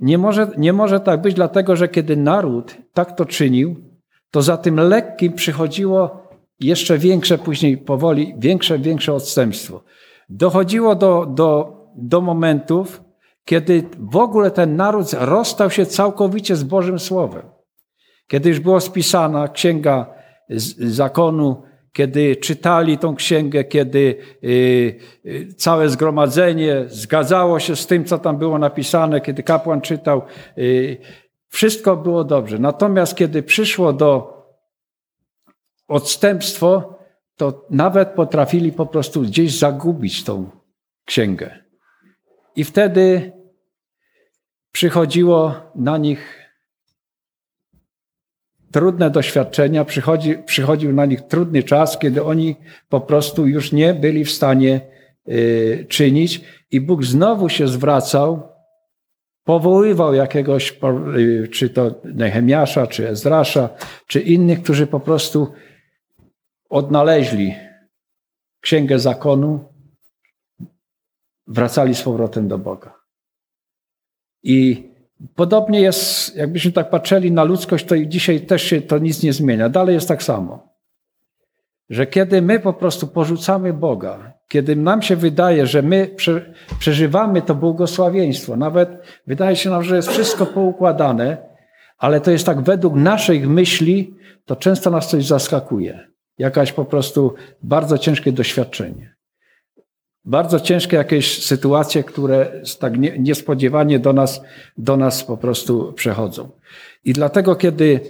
Nie 0.00 0.18
może, 0.18 0.50
nie 0.56 0.72
może 0.72 1.00
tak 1.00 1.20
być, 1.20 1.34
dlatego 1.34 1.76
że 1.76 1.88
kiedy 1.88 2.16
naród 2.16 2.76
tak 2.92 3.16
to 3.16 3.26
czynił, 3.26 3.91
to 4.32 4.42
za 4.42 4.56
tym 4.56 4.76
lekkim 4.76 5.32
przychodziło 5.32 6.22
jeszcze 6.60 6.98
większe, 6.98 7.38
później 7.38 7.78
powoli, 7.78 8.34
większe, 8.38 8.78
większe 8.78 9.14
odstępstwo. 9.14 9.84
Dochodziło 10.28 10.94
do, 10.94 11.26
do, 11.26 11.76
do 11.96 12.20
momentów, 12.20 13.02
kiedy 13.44 13.84
w 13.98 14.16
ogóle 14.16 14.50
ten 14.50 14.76
naród 14.76 15.06
rozstał 15.18 15.70
się 15.70 15.86
całkowicie 15.86 16.56
z 16.56 16.62
Bożym 16.62 16.98
Słowem. 16.98 17.42
Kiedy 18.26 18.48
już 18.48 18.60
była 18.60 18.80
spisana 18.80 19.48
księga 19.48 20.06
zakonu, 20.78 21.62
kiedy 21.92 22.36
czytali 22.36 22.98
tą 22.98 23.14
księgę, 23.16 23.64
kiedy 23.64 24.16
y, 24.44 24.48
y, 25.26 25.54
całe 25.56 25.88
zgromadzenie 25.88 26.84
zgadzało 26.86 27.60
się 27.60 27.76
z 27.76 27.86
tym, 27.86 28.04
co 28.04 28.18
tam 28.18 28.38
było 28.38 28.58
napisane, 28.58 29.20
kiedy 29.20 29.42
kapłan 29.42 29.80
czytał, 29.80 30.22
y, 30.58 30.96
wszystko 31.52 31.96
było 31.96 32.24
dobrze. 32.24 32.58
Natomiast 32.58 33.14
kiedy 33.16 33.42
przyszło 33.42 33.92
do 33.92 34.32
odstępstwo, 35.88 36.98
to 37.36 37.66
nawet 37.70 38.08
potrafili 38.08 38.72
po 38.72 38.86
prostu 38.86 39.22
gdzieś 39.22 39.58
zagubić 39.58 40.24
tą 40.24 40.50
księgę. 41.04 41.58
I 42.56 42.64
wtedy 42.64 43.32
przychodziło 44.72 45.54
na 45.74 45.98
nich 45.98 46.50
trudne 48.70 49.10
doświadczenia, 49.10 49.84
przychodzi, 49.84 50.38
przychodził 50.46 50.92
na 50.92 51.06
nich 51.06 51.20
trudny 51.20 51.62
czas, 51.62 51.98
kiedy 51.98 52.24
oni 52.24 52.56
po 52.88 53.00
prostu 53.00 53.46
już 53.46 53.72
nie 53.72 53.94
byli 53.94 54.24
w 54.24 54.32
stanie 54.32 54.80
y, 55.28 55.86
czynić, 55.88 56.40
i 56.70 56.80
Bóg 56.80 57.04
znowu 57.04 57.48
się 57.48 57.68
zwracał 57.68 58.51
powoływał 59.44 60.14
jakiegoś, 60.14 60.78
y, 61.16 61.48
czy 61.48 61.70
to 61.70 62.00
Nehemiasza, 62.04 62.86
czy 62.86 63.08
Ezrasza, 63.08 63.68
czy 64.06 64.20
innych, 64.20 64.62
którzy 64.62 64.86
po 64.86 65.00
prostu 65.00 65.52
odnaleźli 66.70 67.54
księgę 68.60 68.98
zakonu, 68.98 69.72
wracali 71.46 71.94
z 71.94 72.02
powrotem 72.02 72.48
do 72.48 72.58
Boga. 72.58 72.94
I 74.42 74.88
podobnie 75.34 75.80
jest, 75.80 76.36
jakbyśmy 76.36 76.72
tak 76.72 76.90
patrzyli 76.90 77.32
na 77.32 77.44
ludzkość, 77.44 77.84
to 77.84 77.98
dzisiaj 77.98 78.40
też 78.40 78.62
się 78.62 78.80
to 78.80 78.98
nic 78.98 79.22
nie 79.22 79.32
zmienia. 79.32 79.68
Dalej 79.68 79.94
jest 79.94 80.08
tak 80.08 80.22
samo. 80.22 80.72
Że 81.90 82.06
kiedy 82.06 82.42
my 82.42 82.60
po 82.60 82.72
prostu 82.72 83.06
porzucamy 83.06 83.72
Boga, 83.72 84.32
kiedy 84.52 84.76
nam 84.76 85.02
się 85.02 85.16
wydaje, 85.16 85.66
że 85.66 85.82
my 85.82 86.10
przeżywamy 86.78 87.42
to 87.42 87.54
błogosławieństwo, 87.54 88.56
nawet 88.56 88.88
wydaje 89.26 89.56
się 89.56 89.70
nam, 89.70 89.82
że 89.82 89.96
jest 89.96 90.08
wszystko 90.08 90.46
poukładane, 90.46 91.36
ale 91.98 92.20
to 92.20 92.30
jest 92.30 92.46
tak 92.46 92.60
według 92.60 92.94
naszych 92.94 93.48
myśli, 93.48 94.14
to 94.44 94.56
często 94.56 94.90
nas 94.90 95.08
coś 95.08 95.26
zaskakuje. 95.26 96.08
Jakaś 96.38 96.72
po 96.72 96.84
prostu 96.84 97.34
bardzo 97.62 97.98
ciężkie 97.98 98.32
doświadczenie. 98.32 99.14
Bardzo 100.24 100.60
ciężkie 100.60 100.96
jakieś 100.96 101.44
sytuacje, 101.44 102.04
które 102.04 102.62
tak 102.78 102.98
niespodziewanie 103.18 103.98
do 103.98 104.12
nas, 104.12 104.42
do 104.78 104.96
nas 104.96 105.24
po 105.24 105.36
prostu 105.36 105.92
przechodzą. 105.92 106.50
I 107.04 107.12
dlatego, 107.12 107.56
kiedy 107.56 108.00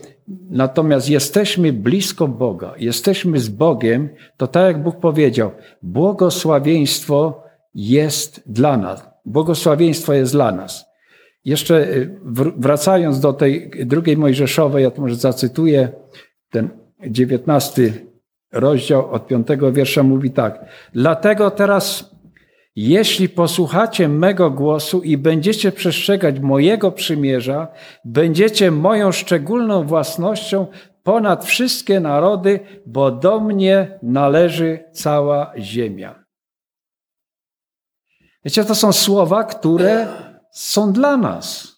natomiast 0.50 1.10
jesteśmy 1.10 1.72
blisko 1.72 2.28
Boga, 2.28 2.74
jesteśmy 2.78 3.40
z 3.40 3.48
Bogiem, 3.48 4.08
to 4.36 4.46
tak 4.46 4.66
jak 4.66 4.82
Bóg 4.82 5.00
powiedział, 5.00 5.50
błogosławieństwo 5.82 7.42
jest 7.74 8.42
dla 8.46 8.76
nas. 8.76 9.08
Błogosławieństwo 9.24 10.12
jest 10.12 10.32
dla 10.32 10.52
nas. 10.52 10.84
Jeszcze 11.44 11.88
y, 11.88 12.20
wracając 12.56 13.20
do 13.20 13.32
tej 13.32 13.70
drugiej 13.86 14.16
Mojżeszowej, 14.16 14.82
ja 14.84 14.90
to 14.90 15.02
może 15.02 15.14
zacytuję, 15.14 15.88
ten 16.50 16.68
dziewiętnasty 17.06 18.06
rozdział 18.52 19.10
od 19.10 19.26
piątego 19.26 19.72
wiersza 19.72 20.02
mówi 20.02 20.30
tak. 20.30 20.64
Dlatego 20.92 21.50
teraz, 21.50 22.11
jeśli 22.76 23.28
posłuchacie 23.28 24.08
mego 24.08 24.50
głosu 24.50 25.02
i 25.02 25.16
będziecie 25.18 25.72
przestrzegać 25.72 26.40
mojego 26.40 26.92
przymierza, 26.92 27.68
będziecie 28.04 28.70
moją 28.70 29.12
szczególną 29.12 29.86
własnością 29.86 30.66
ponad 31.02 31.44
wszystkie 31.44 32.00
narody, 32.00 32.60
bo 32.86 33.10
do 33.10 33.40
mnie 33.40 33.98
należy 34.02 34.84
cała 34.92 35.52
ziemia. 35.58 36.24
Wiecie, 38.44 38.64
to 38.64 38.74
są 38.74 38.92
słowa, 38.92 39.44
które 39.44 40.08
są 40.52 40.92
dla 40.92 41.16
nas. 41.16 41.76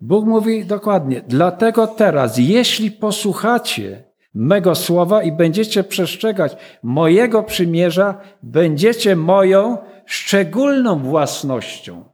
Bóg 0.00 0.26
mówi 0.26 0.64
dokładnie, 0.64 1.22
dlatego 1.28 1.86
teraz, 1.86 2.38
jeśli 2.38 2.90
posłuchacie 2.90 4.05
mego 4.36 4.74
słowa 4.74 5.22
i 5.22 5.32
będziecie 5.32 5.84
przestrzegać 5.84 6.56
mojego 6.82 7.42
przymierza, 7.42 8.20
będziecie 8.42 9.16
moją 9.16 9.78
szczególną 10.06 10.98
własnością. 10.98 12.04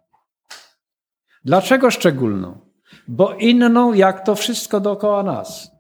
Dlaczego 1.44 1.90
szczególną? 1.90 2.58
Bo 3.08 3.34
inną 3.34 3.92
jak 3.92 4.26
to 4.26 4.34
wszystko 4.34 4.80
dookoła 4.80 5.22
nas. 5.22 5.70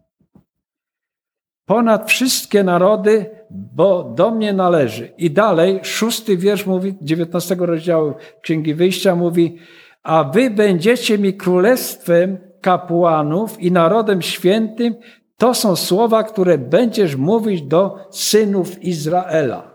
Ponad 1.66 2.10
wszystkie 2.10 2.64
narody, 2.64 3.30
bo 3.50 4.04
do 4.04 4.30
mnie 4.30 4.52
należy. 4.52 5.12
I 5.18 5.30
dalej, 5.30 5.80
szósty 5.82 6.36
wiersz 6.36 6.66
mówi, 6.66 6.94
19 7.02 7.56
rozdziału 7.58 8.14
Księgi 8.42 8.74
Wyjścia 8.74 9.14
mówi, 9.14 9.58
a 10.02 10.24
wy 10.24 10.50
będziecie 10.50 11.18
mi 11.18 11.34
królestwem 11.34 12.38
kapłanów 12.60 13.60
i 13.60 13.72
narodem 13.72 14.22
świętym, 14.22 14.94
to 15.42 15.54
są 15.54 15.76
słowa, 15.76 16.24
które 16.24 16.58
będziesz 16.58 17.16
mówić 17.16 17.62
do 17.62 17.98
synów 18.10 18.82
Izraela. 18.84 19.74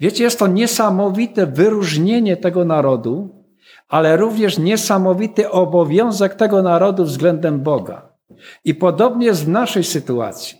Wiecie, 0.00 0.24
jest 0.24 0.38
to 0.38 0.46
niesamowite 0.46 1.46
wyróżnienie 1.46 2.36
tego 2.36 2.64
narodu, 2.64 3.44
ale 3.88 4.16
również 4.16 4.58
niesamowity 4.58 5.50
obowiązek 5.50 6.34
tego 6.34 6.62
narodu 6.62 7.04
względem 7.04 7.60
Boga. 7.60 8.12
I 8.64 8.74
podobnie 8.74 9.26
jest 9.26 9.44
w 9.44 9.48
naszej 9.48 9.84
sytuacji. 9.84 10.58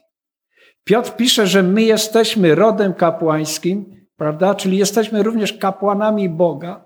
Piotr 0.85 1.17
pisze, 1.17 1.47
że 1.47 1.63
my 1.63 1.83
jesteśmy 1.83 2.55
rodem 2.55 2.95
kapłańskim, 2.95 4.07
prawda? 4.17 4.55
Czyli 4.55 4.79
jesteśmy 4.79 5.23
również 5.23 5.53
kapłanami 5.53 6.29
Boga 6.29 6.85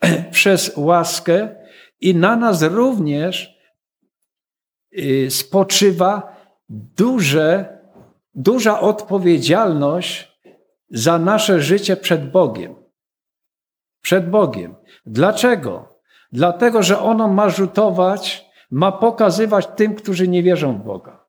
przez 0.30 0.72
łaskę 0.76 1.56
i 2.00 2.14
na 2.14 2.36
nas 2.36 2.62
również 2.62 3.58
y, 4.98 5.30
spoczywa 5.30 6.31
duże, 6.96 7.78
duża 8.34 8.80
odpowiedzialność 8.80 10.38
za 10.90 11.18
nasze 11.18 11.62
życie 11.62 11.96
przed 11.96 12.30
Bogiem. 12.30 12.74
Przed 14.02 14.30
Bogiem. 14.30 14.74
Dlaczego? 15.06 15.98
Dlatego, 16.32 16.82
że 16.82 16.98
ono 16.98 17.28
ma 17.28 17.48
rzutować, 17.48 18.46
ma 18.70 18.92
pokazywać 18.92 19.66
tym, 19.66 19.94
którzy 19.94 20.28
nie 20.28 20.42
wierzą 20.42 20.78
w 20.78 20.84
Boga. 20.84 21.24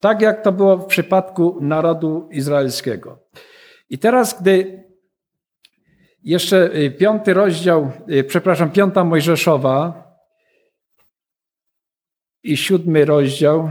Tak 0.00 0.20
jak 0.20 0.42
to 0.42 0.52
było 0.52 0.76
w 0.76 0.86
przypadku 0.86 1.58
narodu 1.60 2.28
izraelskiego. 2.30 3.18
I 3.90 3.98
teraz, 3.98 4.40
gdy 4.40 4.84
jeszcze 6.22 6.76
y, 6.76 6.90
piąty 6.90 7.34
rozdział, 7.34 7.90
y, 8.10 8.24
przepraszam, 8.24 8.70
piąta 8.70 9.04
Mojżeszowa, 9.04 10.04
i 12.44 12.56
siódmy 12.56 13.04
rozdział, 13.04 13.70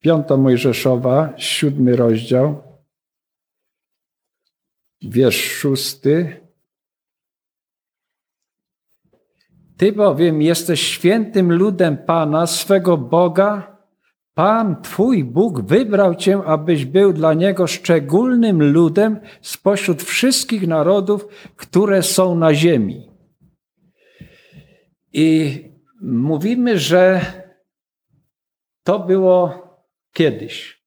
piąta 0.00 0.36
Mojżeszowa, 0.36 1.32
siódmy 1.36 1.96
rozdział, 1.96 2.62
wiersz 5.02 5.52
szósty. 5.52 6.40
Ty 9.76 9.92
bowiem 9.92 10.42
jesteś 10.42 10.80
świętym 10.80 11.52
ludem 11.52 11.98
Pana, 11.98 12.46
swego 12.46 12.96
Boga. 12.96 13.74
Pan, 14.34 14.82
Twój 14.82 15.24
Bóg, 15.24 15.60
wybrał 15.60 16.14
Cię, 16.14 16.42
abyś 16.44 16.84
był 16.84 17.12
dla 17.12 17.34
Niego 17.34 17.66
szczególnym 17.66 18.72
ludem 18.72 19.20
spośród 19.42 20.02
wszystkich 20.02 20.66
narodów, 20.66 21.28
które 21.56 22.02
są 22.02 22.34
na 22.34 22.54
ziemi. 22.54 23.10
I 25.12 25.73
Mówimy, 26.06 26.78
że 26.78 27.20
to 28.82 28.98
było 28.98 29.64
kiedyś. 30.12 30.84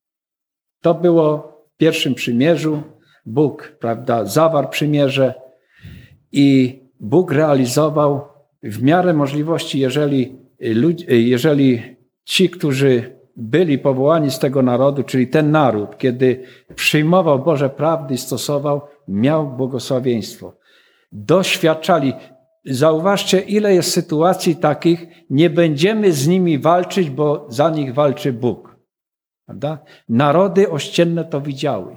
To 0.81 0.93
było 0.93 1.57
w 1.73 1.77
pierwszym 1.77 2.15
przymierzu. 2.15 2.83
Bóg, 3.25 3.77
prawda, 3.79 4.25
zawarł 4.25 4.69
przymierze 4.69 5.33
i 6.31 6.79
Bóg 6.99 7.31
realizował 7.31 8.27
w 8.63 8.83
miarę 8.83 9.13
możliwości, 9.13 9.79
jeżeli, 9.79 10.35
jeżeli 11.09 11.97
ci, 12.23 12.49
którzy 12.49 13.19
byli 13.35 13.79
powołani 13.79 14.31
z 14.31 14.39
tego 14.39 14.61
narodu, 14.61 15.03
czyli 15.03 15.27
ten 15.27 15.51
naród, 15.51 15.97
kiedy 15.97 16.43
przyjmował 16.75 17.39
Boże 17.39 17.69
prawdy 17.69 18.13
i 18.13 18.17
stosował, 18.17 18.81
miał 19.07 19.47
błogosławieństwo. 19.47 20.57
Doświadczali, 21.11 22.13
Zauważcie, 22.69 23.39
ile 23.39 23.73
jest 23.73 23.91
sytuacji 23.91 24.55
takich, 24.55 25.07
nie 25.29 25.49
będziemy 25.49 26.11
z 26.11 26.27
nimi 26.27 26.59
walczyć, 26.59 27.09
bo 27.09 27.45
za 27.49 27.69
nich 27.69 27.93
walczy 27.93 28.33
Bóg. 28.33 28.75
Prawda? 29.45 29.83
Narody 30.09 30.69
ościenne 30.69 31.25
to 31.25 31.41
widziały. 31.41 31.95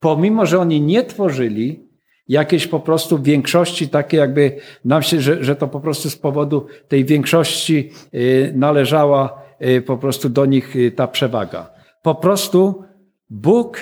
Pomimo, 0.00 0.46
że 0.46 0.60
oni 0.60 0.80
nie 0.80 1.04
tworzyli 1.04 1.88
jakiejś 2.28 2.66
po 2.66 2.80
prostu 2.80 3.22
większości, 3.22 3.88
takie 3.88 4.16
jakby 4.16 4.60
nam 4.84 5.02
się, 5.02 5.20
że, 5.20 5.44
że 5.44 5.56
to 5.56 5.68
po 5.68 5.80
prostu 5.80 6.10
z 6.10 6.16
powodu 6.16 6.66
tej 6.88 7.04
większości 7.04 7.90
y, 8.14 8.52
należała 8.56 9.42
y, 9.62 9.82
po 9.82 9.98
prostu 9.98 10.28
do 10.28 10.46
nich 10.46 10.76
y, 10.76 10.90
ta 10.90 11.08
przewaga. 11.08 11.70
Po 12.02 12.14
prostu 12.14 12.84
Bóg 13.30 13.78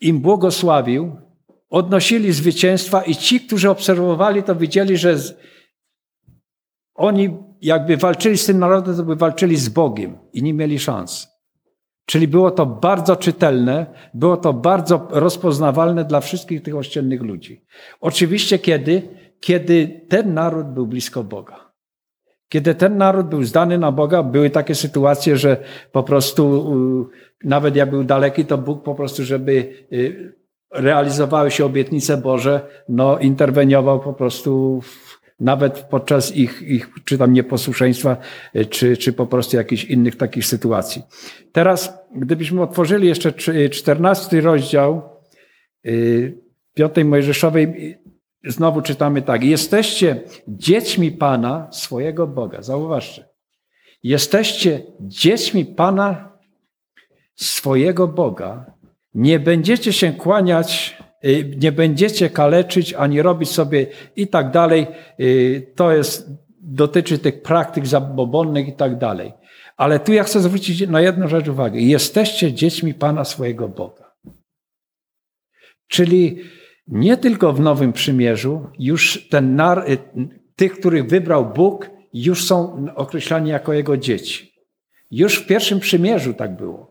im 0.00 0.20
błogosławił, 0.20 1.16
odnosili 1.70 2.32
zwycięstwa 2.32 3.02
i 3.02 3.14
ci, 3.14 3.40
którzy 3.40 3.70
obserwowali 3.70 4.42
to, 4.42 4.56
widzieli, 4.56 4.96
że 4.96 5.16
oni 6.94 7.36
jakby 7.60 7.96
walczyli 7.96 8.38
z 8.38 8.46
tym 8.46 8.58
narodem, 8.58 8.96
to 8.96 9.02
by 9.02 9.16
walczyli 9.16 9.56
z 9.56 9.68
Bogiem 9.68 10.18
i 10.32 10.42
nie 10.42 10.54
mieli 10.54 10.78
szans. 10.78 11.28
Czyli 12.06 12.28
było 12.28 12.50
to 12.50 12.66
bardzo 12.66 13.16
czytelne, 13.16 13.86
było 14.14 14.36
to 14.36 14.52
bardzo 14.52 15.08
rozpoznawalne 15.10 16.04
dla 16.04 16.20
wszystkich 16.20 16.62
tych 16.62 16.76
ościennych 16.76 17.22
ludzi. 17.22 17.64
Oczywiście 18.00 18.58
kiedy? 18.58 19.08
Kiedy 19.40 20.06
ten 20.08 20.34
naród 20.34 20.66
był 20.66 20.86
blisko 20.86 21.24
Boga. 21.24 21.70
Kiedy 22.48 22.74
ten 22.74 22.96
naród 22.96 23.26
był 23.26 23.44
zdany 23.44 23.78
na 23.78 23.92
Boga, 23.92 24.22
były 24.22 24.50
takie 24.50 24.74
sytuacje, 24.74 25.36
że 25.36 25.56
po 25.92 26.02
prostu 26.02 26.72
nawet 27.44 27.76
jak 27.76 27.90
był 27.90 28.04
daleki, 28.04 28.44
to 28.44 28.58
Bóg 28.58 28.82
po 28.82 28.94
prostu, 28.94 29.24
żeby 29.24 29.52
y, 29.92 30.39
realizowały 30.70 31.50
się 31.50 31.64
obietnice 31.64 32.16
Boże, 32.16 32.66
no 32.88 33.18
interweniował 33.18 34.00
po 34.00 34.12
prostu 34.12 34.80
w, 34.80 35.20
nawet 35.40 35.78
podczas 35.78 36.36
ich, 36.36 36.62
ich 36.62 36.88
czy 37.04 37.18
tam 37.18 37.32
nieposłuszeństwa, 37.32 38.16
czy, 38.70 38.96
czy 38.96 39.12
po 39.12 39.26
prostu 39.26 39.56
jakichś 39.56 39.84
innych 39.84 40.16
takich 40.16 40.46
sytuacji. 40.46 41.02
Teraz, 41.52 41.98
gdybyśmy 42.16 42.62
otworzyli 42.62 43.08
jeszcze 43.08 43.32
czternasty 43.70 44.40
rozdział 44.40 45.02
y, 45.86 46.38
piątej 46.74 47.04
Mojżeszowej, 47.04 47.98
znowu 48.44 48.82
czytamy 48.82 49.22
tak. 49.22 49.44
Jesteście 49.44 50.20
dziećmi 50.48 51.12
Pana, 51.12 51.68
swojego 51.72 52.26
Boga. 52.26 52.62
Zauważcie. 52.62 53.24
Jesteście 54.02 54.82
dziećmi 55.00 55.64
Pana, 55.64 56.32
swojego 57.34 58.08
Boga. 58.08 58.79
Nie 59.14 59.40
będziecie 59.40 59.92
się 59.92 60.12
kłaniać, 60.12 60.96
y, 61.24 61.56
nie 61.58 61.72
będziecie 61.72 62.30
kaleczyć, 62.30 62.94
ani 62.94 63.22
robić 63.22 63.48
sobie 63.48 63.86
i 64.16 64.28
tak 64.28 64.50
dalej. 64.50 64.86
Y, 65.20 65.72
to 65.76 65.92
jest, 65.92 66.30
dotyczy 66.62 67.18
tych 67.18 67.42
praktyk 67.42 67.86
zabobonnych 67.86 68.68
i 68.68 68.72
tak 68.72 68.98
dalej. 68.98 69.32
Ale 69.76 69.98
tu 69.98 70.12
ja 70.12 70.24
chcę 70.24 70.40
zwrócić 70.40 70.88
na 70.88 71.00
jedną 71.00 71.28
rzecz 71.28 71.48
uwagę. 71.48 71.80
Jesteście 71.80 72.52
dziećmi 72.52 72.94
Pana 72.94 73.24
swojego 73.24 73.68
Boga. 73.68 74.14
Czyli 75.88 76.38
nie 76.86 77.16
tylko 77.16 77.52
w 77.52 77.60
Nowym 77.60 77.92
Przymierzu, 77.92 78.66
już 78.78 79.28
ten 79.28 79.56
nar, 79.56 79.90
y, 79.90 79.98
tych, 80.56 80.72
których 80.72 81.06
wybrał 81.06 81.52
Bóg, 81.52 81.90
już 82.12 82.44
są 82.44 82.86
określani 82.94 83.50
jako 83.50 83.72
Jego 83.72 83.96
dzieci. 83.96 84.52
Już 85.10 85.36
w 85.36 85.46
pierwszym 85.46 85.80
przymierzu 85.80 86.34
tak 86.34 86.56
było. 86.56 86.89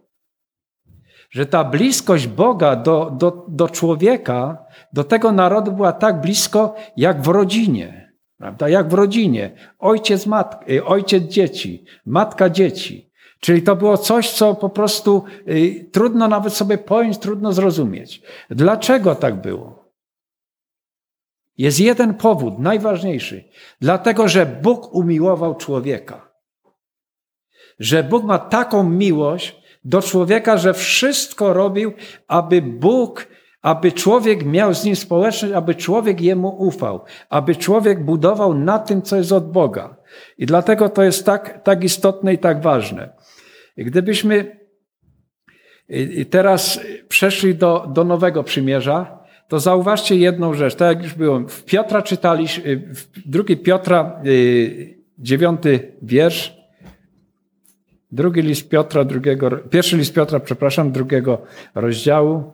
Że 1.29 1.45
ta 1.45 1.63
bliskość 1.63 2.27
Boga 2.27 2.75
do, 2.75 3.11
do, 3.17 3.45
do 3.47 3.69
człowieka, 3.69 4.65
do 4.93 5.03
tego 5.03 5.31
narodu 5.31 5.71
była 5.71 5.93
tak 5.93 6.21
blisko, 6.21 6.75
jak 6.97 7.21
w 7.21 7.27
rodzinie. 7.27 8.13
Prawda? 8.37 8.69
Jak 8.69 8.89
w 8.89 8.93
rodzinie. 8.93 9.51
Ojciec, 9.79 10.25
matk, 10.25 10.69
y, 10.69 10.85
ojciec 10.85 11.23
dzieci, 11.23 11.85
matka 12.05 12.49
dzieci. 12.49 13.11
Czyli 13.39 13.61
to 13.61 13.75
było 13.75 13.97
coś, 13.97 14.29
co 14.29 14.55
po 14.55 14.69
prostu 14.69 15.23
y, 15.47 15.89
trudno 15.91 16.27
nawet 16.27 16.53
sobie 16.53 16.77
pojąć, 16.77 17.17
trudno 17.17 17.53
zrozumieć. 17.53 18.21
Dlaczego 18.49 19.15
tak 19.15 19.41
było? 19.41 19.79
Jest 21.57 21.79
jeden 21.79 22.13
powód, 22.13 22.59
najważniejszy. 22.59 23.43
Dlatego, 23.81 24.27
że 24.27 24.45
Bóg 24.45 24.93
umiłował 24.93 25.55
człowieka. 25.55 26.29
Że 27.79 28.03
Bóg 28.03 28.23
ma 28.23 28.39
taką 28.39 28.83
miłość 28.83 29.58
do 29.83 30.01
człowieka, 30.01 30.57
że 30.57 30.73
wszystko 30.73 31.53
robił, 31.53 31.93
aby 32.27 32.61
Bóg, 32.61 33.27
aby 33.61 33.91
człowiek 33.91 34.45
miał 34.45 34.73
z 34.73 34.83
nim 34.83 34.95
społeczność, 34.95 35.53
aby 35.53 35.75
człowiek 35.75 36.21
jemu 36.21 36.47
ufał, 36.47 37.01
aby 37.29 37.55
człowiek 37.55 38.05
budował 38.05 38.53
na 38.53 38.79
tym, 38.79 39.01
co 39.01 39.15
jest 39.15 39.31
od 39.31 39.51
Boga. 39.51 39.95
I 40.37 40.45
dlatego 40.45 40.89
to 40.89 41.03
jest 41.03 41.25
tak, 41.25 41.63
tak 41.63 41.83
istotne 41.83 42.33
i 42.33 42.37
tak 42.37 42.61
ważne. 42.61 43.09
Gdybyśmy 43.77 44.59
teraz 46.29 46.79
przeszli 47.07 47.55
do, 47.55 47.87
do 47.93 48.03
Nowego 48.03 48.43
Przymierza, 48.43 49.19
to 49.47 49.59
zauważcie 49.59 50.15
jedną 50.15 50.53
rzecz. 50.53 50.75
Tak 50.75 50.97
jak 50.97 51.03
już 51.03 51.13
było, 51.13 51.39
w 51.39 51.63
Piotra 51.63 52.01
czytaliśmy, 52.01 52.77
w 52.95 53.29
drugi 53.29 53.57
Piotra, 53.57 54.21
y, 54.25 54.99
dziewiąty 55.17 55.95
wiersz, 56.01 56.58
drugi 58.11 58.41
list 58.41 58.69
Piotra, 58.69 59.03
drugiego, 59.03 59.49
pierwszy 59.69 59.97
list 59.97 60.13
Piotra, 60.13 60.39
przepraszam, 60.39 60.91
drugiego 60.91 61.41
rozdziału 61.75 62.53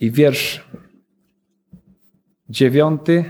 i 0.00 0.10
wiersz 0.10 0.64
dziewiąty. 2.48 3.24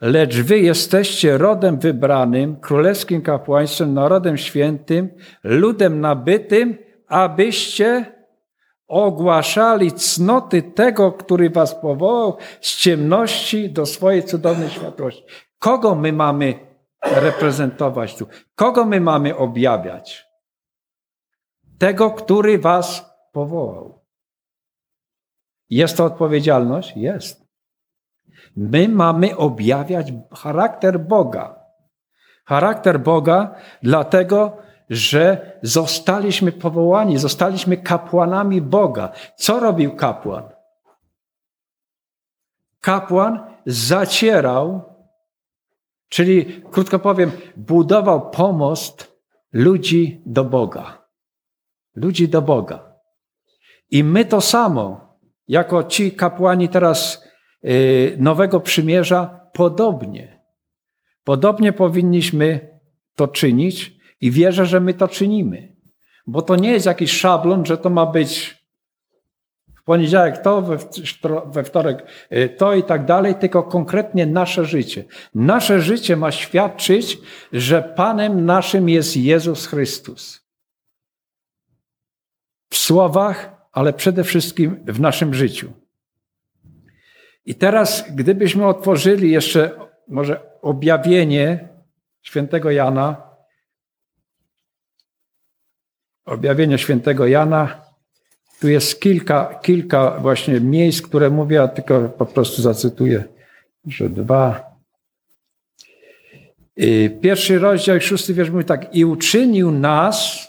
Lecz 0.00 0.36
wy 0.36 0.58
jesteście 0.58 1.38
rodem 1.38 1.78
wybranym, 1.78 2.56
królewskim 2.56 3.22
kapłaństwem, 3.22 3.94
narodem 3.94 4.36
świętym, 4.36 5.08
ludem 5.44 6.00
nabytym, 6.00 6.78
abyście 7.08 8.14
ogłaszali 8.88 9.92
cnoty 9.92 10.62
tego, 10.62 11.12
który 11.12 11.50
was 11.50 11.74
powołał 11.74 12.36
z 12.60 12.76
ciemności 12.76 13.70
do 13.70 13.86
swojej 13.86 14.22
cudownej 14.22 14.68
światłości. 14.70 15.24
Kogo 15.58 15.94
my 15.94 16.12
mamy 16.12 16.73
reprezentować 17.04 18.16
tu? 18.16 18.26
Kogo 18.54 18.84
my 18.84 19.00
mamy 19.00 19.36
objawiać? 19.36 20.26
Tego, 21.78 22.10
który 22.10 22.58
was 22.58 23.14
powołał. 23.32 24.04
Jest 25.70 25.96
to 25.96 26.04
odpowiedzialność? 26.04 26.96
Jest. 26.96 27.44
My 28.56 28.88
mamy 28.88 29.36
objawiać 29.36 30.12
charakter 30.32 31.00
Boga. 31.00 31.64
Charakter 32.44 33.00
Boga, 33.00 33.54
dlatego, 33.82 34.56
że 34.90 35.52
zostaliśmy 35.62 36.52
powołani, 36.52 37.18
zostaliśmy 37.18 37.76
kapłanami 37.76 38.60
Boga. 38.60 39.12
Co 39.36 39.60
robił 39.60 39.96
kapłan? 39.96 40.48
Kapłan 42.80 43.46
zacierał, 43.66 44.93
czyli 46.14 46.62
krótko 46.70 46.98
powiem, 46.98 47.30
budował 47.56 48.30
pomost 48.30 49.18
ludzi 49.52 50.22
do 50.26 50.44
Boga. 50.44 51.08
Ludzi 51.94 52.28
do 52.28 52.42
Boga. 52.42 52.94
I 53.90 54.04
my 54.04 54.24
to 54.24 54.40
samo, 54.40 55.18
jako 55.48 55.84
ci 55.84 56.12
kapłani 56.12 56.68
teraz 56.68 57.24
yy, 57.62 58.16
Nowego 58.18 58.60
Przymierza, 58.60 59.40
podobnie. 59.52 60.40
Podobnie 61.24 61.72
powinniśmy 61.72 62.78
to 63.16 63.28
czynić, 63.28 63.96
i 64.20 64.30
wierzę, 64.30 64.66
że 64.66 64.80
my 64.80 64.94
to 64.94 65.08
czynimy. 65.08 65.76
Bo 66.26 66.42
to 66.42 66.56
nie 66.56 66.72
jest 66.72 66.86
jakiś 66.86 67.12
szablon, 67.12 67.66
że 67.66 67.78
to 67.78 67.90
ma 67.90 68.06
być 68.06 68.63
poniedziałek 69.84 70.38
to, 70.38 70.62
we 71.46 71.64
wtorek 71.64 72.06
y, 72.32 72.48
to 72.48 72.74
i 72.74 72.82
tak 72.82 73.04
dalej, 73.04 73.34
tylko 73.34 73.62
konkretnie 73.62 74.26
nasze 74.26 74.64
życie. 74.64 75.04
Nasze 75.34 75.80
życie 75.80 76.16
ma 76.16 76.32
świadczyć, 76.32 77.18
że 77.52 77.82
Panem 77.82 78.44
naszym 78.44 78.88
jest 78.88 79.16
Jezus 79.16 79.66
Chrystus. 79.66 80.44
W 82.70 82.76
słowach, 82.76 83.66
ale 83.72 83.92
przede 83.92 84.24
wszystkim 84.24 84.84
w 84.86 85.00
naszym 85.00 85.34
życiu. 85.34 85.72
I 87.46 87.54
teraz, 87.54 88.04
gdybyśmy 88.14 88.66
otworzyli 88.66 89.30
jeszcze 89.30 89.70
może 90.08 90.40
objawienie 90.62 91.68
świętego 92.22 92.70
Jana, 92.70 93.22
objawienia 96.24 96.78
świętego 96.78 97.26
Jana. 97.26 97.83
Tu 98.64 98.68
jest 98.68 99.00
kilka, 99.00 99.60
kilka 99.62 100.10
właśnie 100.10 100.60
miejsc, 100.60 101.02
które 101.02 101.30
mówię, 101.30 101.62
a 101.62 101.68
tylko 101.68 102.08
po 102.08 102.26
prostu 102.26 102.62
zacytuję, 102.62 103.24
że 103.86 104.08
dwa. 104.08 104.76
Pierwszy 107.20 107.58
rozdział, 107.58 108.00
szósty 108.00 108.34
wiersz 108.34 108.50
mówi 108.50 108.64
tak. 108.64 108.94
I 108.94 109.04
uczynił 109.04 109.70
nas 109.70 110.48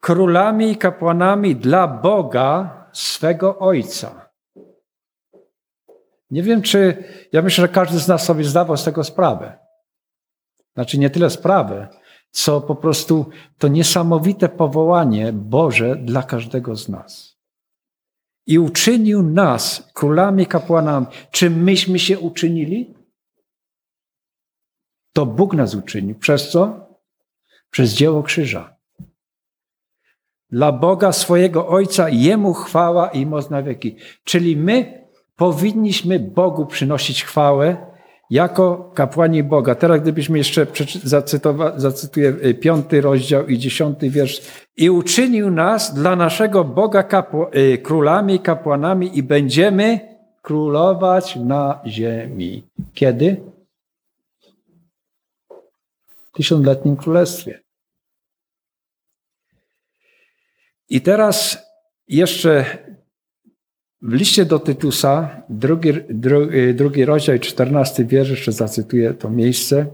królami 0.00 0.70
i 0.70 0.76
kapłanami 0.76 1.56
dla 1.56 1.88
Boga 1.88 2.86
swego 2.92 3.58
Ojca. 3.58 4.30
Nie 6.30 6.42
wiem, 6.42 6.62
czy 6.62 7.04
ja 7.32 7.42
myślę, 7.42 7.62
że 7.62 7.68
każdy 7.68 7.98
z 7.98 8.08
nas 8.08 8.24
sobie 8.24 8.44
zdawał 8.44 8.76
z 8.76 8.84
tego 8.84 9.04
sprawę. 9.04 9.58
Znaczy 10.74 10.98
nie 10.98 11.10
tyle 11.10 11.30
sprawę, 11.30 11.88
co 12.30 12.60
po 12.60 12.74
prostu 12.74 13.26
to 13.58 13.68
niesamowite 13.68 14.48
powołanie 14.48 15.32
Boże 15.32 15.96
dla 15.96 16.22
każdego 16.22 16.76
z 16.76 16.88
nas. 16.88 17.38
I 18.46 18.58
uczynił 18.58 19.22
nas 19.22 19.90
królami, 19.94 20.46
kapłanami. 20.46 21.06
Czy 21.30 21.50
myśmy 21.50 21.98
się 21.98 22.18
uczynili? 22.18 22.94
To 25.12 25.26
Bóg 25.26 25.54
nas 25.54 25.74
uczynił. 25.74 26.14
Przez 26.14 26.50
co? 26.50 26.88
Przez 27.70 27.92
dzieło 27.92 28.22
krzyża. 28.22 28.76
Dla 30.50 30.72
Boga 30.72 31.12
swojego 31.12 31.68
Ojca, 31.68 32.08
Jemu 32.08 32.54
chwała 32.54 33.08
i 33.08 33.26
moc 33.26 33.50
na 33.50 33.62
wieki. 33.62 33.96
Czyli 34.24 34.56
my 34.56 35.08
powinniśmy 35.36 36.18
Bogu 36.18 36.66
przynosić 36.66 37.24
chwałę 37.24 37.88
jako 38.30 38.90
kapłani 38.94 39.42
Boga. 39.42 39.74
Teraz 39.74 40.00
gdybyśmy 40.00 40.38
jeszcze 40.38 40.66
zacytuję 41.76 42.36
y, 42.44 42.54
piąty 42.54 43.00
rozdział 43.00 43.46
i 43.46 43.58
dziesiąty 43.58 44.10
wiersz. 44.10 44.40
I 44.76 44.90
uczynił 44.90 45.50
nas 45.50 45.94
dla 45.94 46.16
naszego 46.16 46.64
Boga 46.64 47.02
kapł- 47.02 47.56
y, 47.56 47.78
królami 47.78 48.40
kapłanami 48.40 49.18
i 49.18 49.22
będziemy 49.22 50.00
królować 50.42 51.36
na 51.36 51.80
ziemi. 51.86 52.62
Kiedy? 52.94 53.36
tysiącletnim 56.38 56.96
królestwie. 56.96 57.60
I 60.88 61.00
teraz 61.00 61.58
jeszcze 62.08 62.78
w 64.02 64.12
liście 64.12 64.44
do 64.44 64.58
Tytusa, 64.58 65.42
drugi, 65.48 65.92
drugi, 66.08 66.74
drugi 66.74 67.04
rozdział 67.04 67.36
i 67.36 67.40
czternasty 67.40 68.04
wiersz, 68.04 68.30
jeszcze 68.30 68.52
zacytuję 68.52 69.14
to 69.14 69.30
miejsce. 69.30 69.86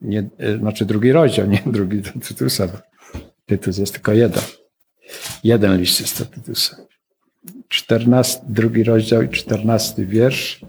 Nie, 0.00 0.30
znaczy 0.58 0.84
drugi 0.84 1.12
rozdział, 1.12 1.46
nie 1.46 1.62
drugi 1.66 2.00
do 2.00 2.10
Tytusa. 2.10 2.82
Tytus 3.46 3.78
jest 3.78 3.92
tylko 3.92 4.12
jeden. 4.12 4.42
Jeden 5.44 5.78
list 5.78 6.00
jest 6.00 6.18
do 6.18 6.26
Tytusa. 6.26 6.76
14, 7.68 8.40
drugi 8.48 8.84
rozdział 8.84 9.22
i 9.22 9.28
czternasty 9.28 10.06
wiersz 10.06 10.60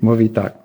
mówi 0.00 0.30
tak. 0.30 0.63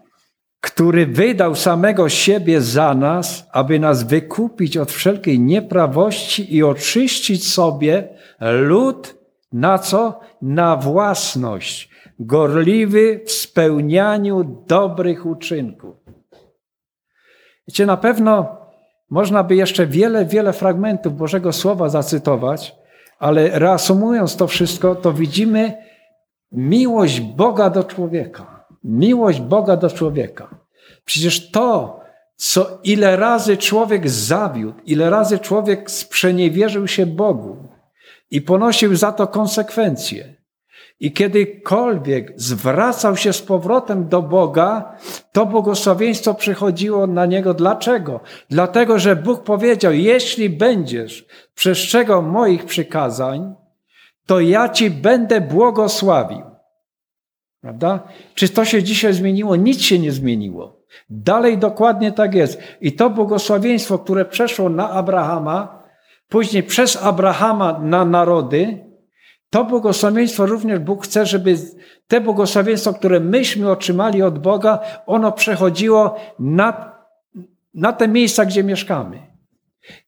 Który 0.62 1.08
wydał 1.08 1.56
samego 1.56 2.10
siebie 2.10 2.62
za 2.62 2.94
nas, 2.94 3.48
aby 3.52 3.80
nas 3.80 4.04
wykupić 4.04 4.78
od 4.78 4.92
wszelkiej 4.92 5.40
nieprawości 5.40 6.56
i 6.56 6.64
oczyścić 6.64 7.52
sobie 7.52 8.08
lud 8.42 9.16
na 9.52 9.78
co? 9.78 10.20
Na 10.42 10.76
własność, 10.76 11.90
gorliwy 12.20 13.22
w 13.26 13.32
spełnianiu 13.32 14.64
dobrych 14.68 15.26
uczynków. 15.26 15.96
Wiecie, 17.68 17.86
na 17.86 17.98
pewno 17.98 18.58
można 19.10 19.44
by 19.44 19.56
jeszcze 19.56 19.88
wiele, 19.88 20.26
wiele 20.26 20.54
fragmentów 20.54 21.18
Bożego 21.18 21.54
Słowa 21.54 21.90
zacytować, 21.90 22.76
ale 23.20 23.60
reasumując 23.60 24.36
to 24.36 24.48
wszystko, 24.48 24.96
to 24.96 25.14
widzimy 25.14 25.78
miłość 26.52 27.22
Boga 27.22 27.70
do 27.70 27.84
człowieka. 27.84 28.59
Miłość 28.84 29.42
Boga 29.42 29.78
do 29.78 29.90
człowieka. 29.90 30.56
Przecież 31.06 31.52
to, 31.52 32.00
co 32.36 32.80
ile 32.84 33.18
razy 33.18 33.58
człowiek 33.58 34.10
zawiódł, 34.10 34.80
ile 34.86 35.10
razy 35.10 35.40
człowiek 35.40 35.92
sprzeniewierzył 35.92 36.88
się 36.88 37.06
Bogu 37.06 37.58
i 38.32 38.42
ponosił 38.42 38.96
za 38.96 39.12
to 39.12 39.28
konsekwencje. 39.28 40.40
I 41.00 41.12
kiedykolwiek 41.12 42.34
zwracał 42.36 43.18
się 43.18 43.34
z 43.34 43.42
powrotem 43.42 44.10
do 44.10 44.22
Boga, 44.22 44.98
to 45.32 45.46
błogosławieństwo 45.46 46.34
przychodziło 46.34 47.08
na 47.08 47.26
niego. 47.26 47.54
Dlaczego? 47.54 48.20
Dlatego, 48.50 49.00
że 49.00 49.16
Bóg 49.16 49.44
powiedział: 49.44 49.94
Jeśli 49.94 50.50
będziesz 50.50 51.26
przestrzegał 51.56 52.24
moich 52.24 52.66
przykazań, 52.66 53.56
to 54.26 54.40
ja 54.40 54.70
ci 54.70 54.90
będę 54.90 55.42
błogosławił. 55.42 56.49
Prawda? 57.62 58.00
Czy 58.36 58.50
to 58.50 58.66
się 58.66 58.84
dzisiaj 58.84 59.14
zmieniło? 59.14 59.56
Nic 59.56 59.82
się 59.82 60.00
nie 60.00 60.12
zmieniło. 60.12 60.80
Dalej 61.10 61.58
dokładnie 61.58 62.12
tak 62.12 62.36
jest. 62.36 62.62
I 62.82 62.94
to 62.94 63.10
błogosławieństwo, 63.10 64.00
które 64.00 64.26
przeszło 64.26 64.70
na 64.70 64.90
Abrahama, 64.90 65.84
później 66.30 66.64
przez 66.64 67.04
Abrahama 67.04 67.80
na 67.80 68.06
narody, 68.06 68.86
to 69.50 69.66
błogosławieństwo 69.66 70.46
również 70.46 70.80
Bóg 70.80 71.04
chce, 71.04 71.26
żeby 71.26 71.56
te 72.08 72.22
błogosławieństwo, 72.22 72.94
które 72.94 73.20
myśmy 73.20 73.72
otrzymali 73.72 74.22
od 74.22 74.40
Boga, 74.40 74.80
ono 75.06 75.32
przechodziło 75.32 76.16
na, 76.40 76.96
na 77.74 77.94
te 77.94 78.08
miejsca, 78.08 78.46
gdzie 78.46 78.64
mieszkamy. 78.64 79.28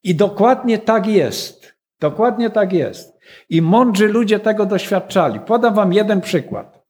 I 0.04 0.16
dokładnie 0.16 0.78
tak 0.78 1.08
jest. 1.08 1.76
Dokładnie 2.00 2.50
tak 2.50 2.74
jest. 2.74 3.20
I 3.50 3.62
mądrzy 3.62 4.08
ludzie 4.08 4.40
tego 4.40 4.66
doświadczali. 4.66 5.40
Podam 5.40 5.74
wam 5.74 5.94
jeden 5.94 6.22
przykład. 6.22 6.81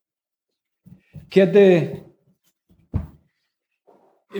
Kiedy 1.31 1.95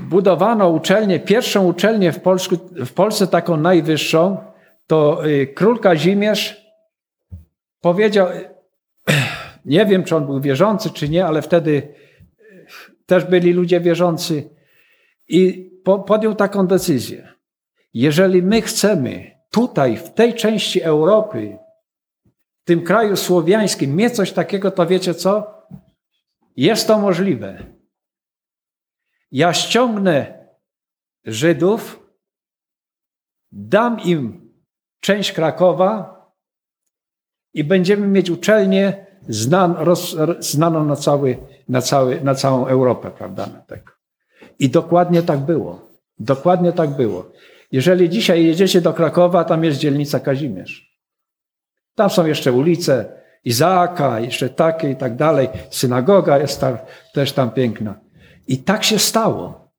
budowano 0.01 0.69
uczelnię, 0.69 1.19
pierwszą 1.19 1.65
uczelnię 1.65 2.12
w, 2.12 2.19
w 2.86 2.93
Polsce, 2.93 3.27
taką 3.27 3.58
najwyższą, 3.58 4.38
to 4.88 5.27
y, 5.27 5.47
król 5.47 5.80
Kazimierz 5.80 6.65
powiedział, 7.82 8.27
nie 9.65 9.86
wiem, 9.86 10.04
czy 10.04 10.15
on 10.15 10.25
był 10.25 10.41
wierzący, 10.41 10.89
czy 10.89 11.10
nie, 11.10 11.25
ale 11.25 11.41
wtedy 11.41 11.93
też 13.06 13.25
byli 13.25 13.54
ludzie 13.54 13.80
wierzący 13.80 14.49
i 15.27 15.71
podjął 16.08 16.36
taką 16.36 16.67
decyzję. 16.67 17.27
Jeżeli 17.93 18.43
my 18.43 18.62
chcemy 18.62 19.32
tutaj, 19.51 19.97
w 19.97 20.13
tej 20.13 20.34
części 20.34 20.82
Europy, 20.82 21.58
w 22.62 22.65
tym 22.65 22.84
kraju 22.84 23.15
słowiańskim, 23.15 23.95
mieć 23.95 24.15
coś 24.15 24.32
takiego, 24.32 24.71
to 24.71 24.86
wiecie 24.86 25.13
co? 25.13 25.61
Jest 26.57 26.87
to 26.87 26.99
możliwe. 26.99 27.65
Ja 29.31 29.53
ściągnę 29.53 30.47
Żydów, 31.25 32.09
dam 33.51 33.99
im 33.99 34.51
część 34.99 35.31
Krakowa 35.31 36.21
i 37.53 37.63
będziemy 37.63 38.07
mieć 38.07 38.29
uczelnię 38.29 39.05
znan, 39.29 39.75
roz, 39.77 40.15
znaną 40.39 40.85
na, 40.85 40.95
cały, 40.95 41.37
na, 41.69 41.81
cały, 41.81 42.21
na 42.21 42.35
całą 42.35 42.67
Europę, 42.67 43.11
prawda? 43.11 43.47
Tak. 43.67 43.97
I 44.59 44.69
dokładnie 44.69 45.23
tak 45.23 45.39
było. 45.39 45.91
Dokładnie 46.19 46.71
tak 46.71 46.89
było. 46.89 47.31
Jeżeli 47.71 48.09
dzisiaj 48.09 48.45
jedziecie 48.45 48.81
do 48.81 48.93
Krakowa, 48.93 49.43
tam 49.43 49.63
jest 49.63 49.79
dzielnica 49.79 50.19
Kazimierz. 50.19 50.97
Tam 51.95 52.09
są 52.09 52.25
jeszcze 52.25 52.51
ulice 52.51 53.20
Izaaka, 53.43 54.19
jeszcze 54.19 54.49
takie 54.49 54.91
i 54.91 54.95
tak 54.95 55.15
dalej. 55.15 55.49
Synagoga 55.69 56.38
jest 56.38 56.62
tam, 56.62 56.77
też 57.13 57.34
tam 57.34 57.51
piękna. 57.51 57.99
I 58.47 58.58
tak 58.58 58.84
się 58.84 58.99
stało. 58.99 59.71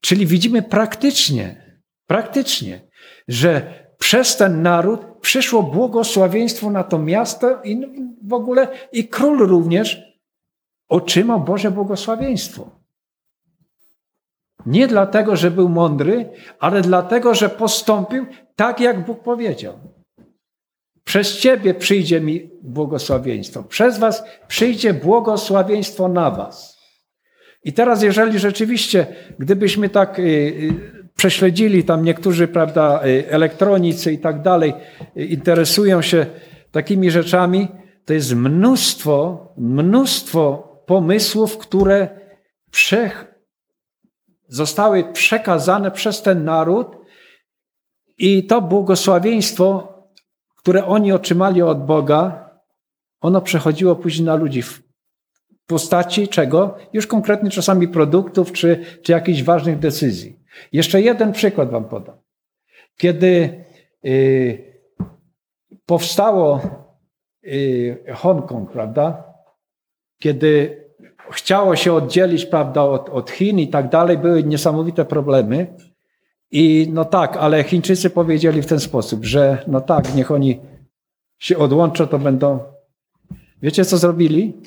Czyli 0.00 0.26
widzimy 0.26 0.62
praktycznie, 0.62 1.76
praktycznie, 2.06 2.80
że 3.28 3.82
przez 3.98 4.36
ten 4.36 4.62
naród 4.62 5.00
przyszło 5.20 5.62
błogosławieństwo 5.62 6.70
na 6.70 6.84
to 6.84 6.98
miasto 6.98 7.62
i 7.64 7.80
w 8.22 8.32
ogóle 8.32 8.68
i 8.92 9.08
król 9.08 9.38
również 9.38 10.02
otrzymał 10.88 11.40
Boże 11.40 11.70
błogosławieństwo. 11.70 12.82
Nie 14.66 14.86
dlatego, 14.86 15.36
że 15.36 15.50
był 15.50 15.68
mądry, 15.68 16.30
ale 16.60 16.80
dlatego, 16.80 17.34
że 17.34 17.48
postąpił 17.48 18.26
tak, 18.56 18.80
jak 18.80 19.06
Bóg 19.06 19.22
powiedział. 19.22 19.91
Przez 21.12 21.38
Ciebie 21.38 21.74
przyjdzie 21.74 22.20
mi 22.20 22.50
błogosławieństwo. 22.62 23.62
Przez 23.62 23.98
Was 23.98 24.24
przyjdzie 24.48 24.94
błogosławieństwo 24.94 26.08
na 26.08 26.30
Was. 26.30 26.78
I 27.64 27.72
teraz, 27.72 28.02
jeżeli 28.02 28.38
rzeczywiście, 28.38 29.06
gdybyśmy 29.38 29.88
tak 29.88 30.18
y, 30.18 30.22
y, 30.22 31.08
prześledzili, 31.16 31.84
tam 31.84 32.04
niektórzy, 32.04 32.48
prawda, 32.48 33.00
y, 33.06 33.24
elektronicy 33.30 34.12
i 34.12 34.18
tak 34.18 34.42
dalej, 34.42 34.74
interesują 35.16 36.02
się 36.02 36.26
takimi 36.70 37.10
rzeczami, 37.10 37.68
to 38.04 38.12
jest 38.12 38.34
mnóstwo, 38.34 39.48
mnóstwo 39.56 40.68
pomysłów, 40.86 41.58
które 41.58 42.08
prze, 42.70 43.10
zostały 44.48 45.04
przekazane 45.12 45.90
przez 45.90 46.22
ten 46.22 46.44
naród 46.44 46.96
i 48.18 48.46
to 48.46 48.60
błogosławieństwo, 48.60 49.91
które 50.62 50.86
oni 50.86 51.12
otrzymali 51.12 51.62
od 51.62 51.86
Boga, 51.86 52.50
ono 53.20 53.40
przechodziło 53.40 53.96
później 53.96 54.26
na 54.26 54.34
ludzi 54.34 54.62
w 54.62 54.82
postaci 55.66 56.28
czego? 56.28 56.78
Już 56.92 57.06
konkretnie 57.06 57.50
czasami 57.50 57.88
produktów 57.88 58.52
czy, 58.52 58.84
czy 59.02 59.12
jakichś 59.12 59.42
ważnych 59.42 59.78
decyzji. 59.78 60.40
Jeszcze 60.72 61.00
jeden 61.00 61.32
przykład 61.32 61.70
wam 61.70 61.84
podam. 61.84 62.16
Kiedy 62.96 63.64
y, 64.04 64.80
powstało 65.86 66.60
y, 67.44 68.04
Hongkong, 68.14 68.72
prawda? 68.72 69.24
Kiedy 70.18 70.82
chciało 71.30 71.76
się 71.76 71.92
oddzielić, 71.92 72.46
prawda, 72.46 72.82
od, 72.82 73.08
od 73.08 73.30
Chin 73.30 73.58
i 73.58 73.68
tak 73.68 73.88
dalej, 73.88 74.18
były 74.18 74.44
niesamowite 74.44 75.04
problemy. 75.04 75.76
I 76.52 76.88
no 76.92 77.04
tak, 77.04 77.36
ale 77.36 77.64
Chińczycy 77.64 78.10
powiedzieli 78.10 78.62
w 78.62 78.66
ten 78.66 78.80
sposób, 78.80 79.24
że 79.24 79.64
no 79.66 79.80
tak, 79.80 80.14
niech 80.14 80.30
oni 80.30 80.60
się 81.38 81.58
odłączą, 81.58 82.06
to 82.06 82.18
będą. 82.18 82.58
Wiecie, 83.62 83.84
co 83.84 83.98
zrobili? 83.98 84.62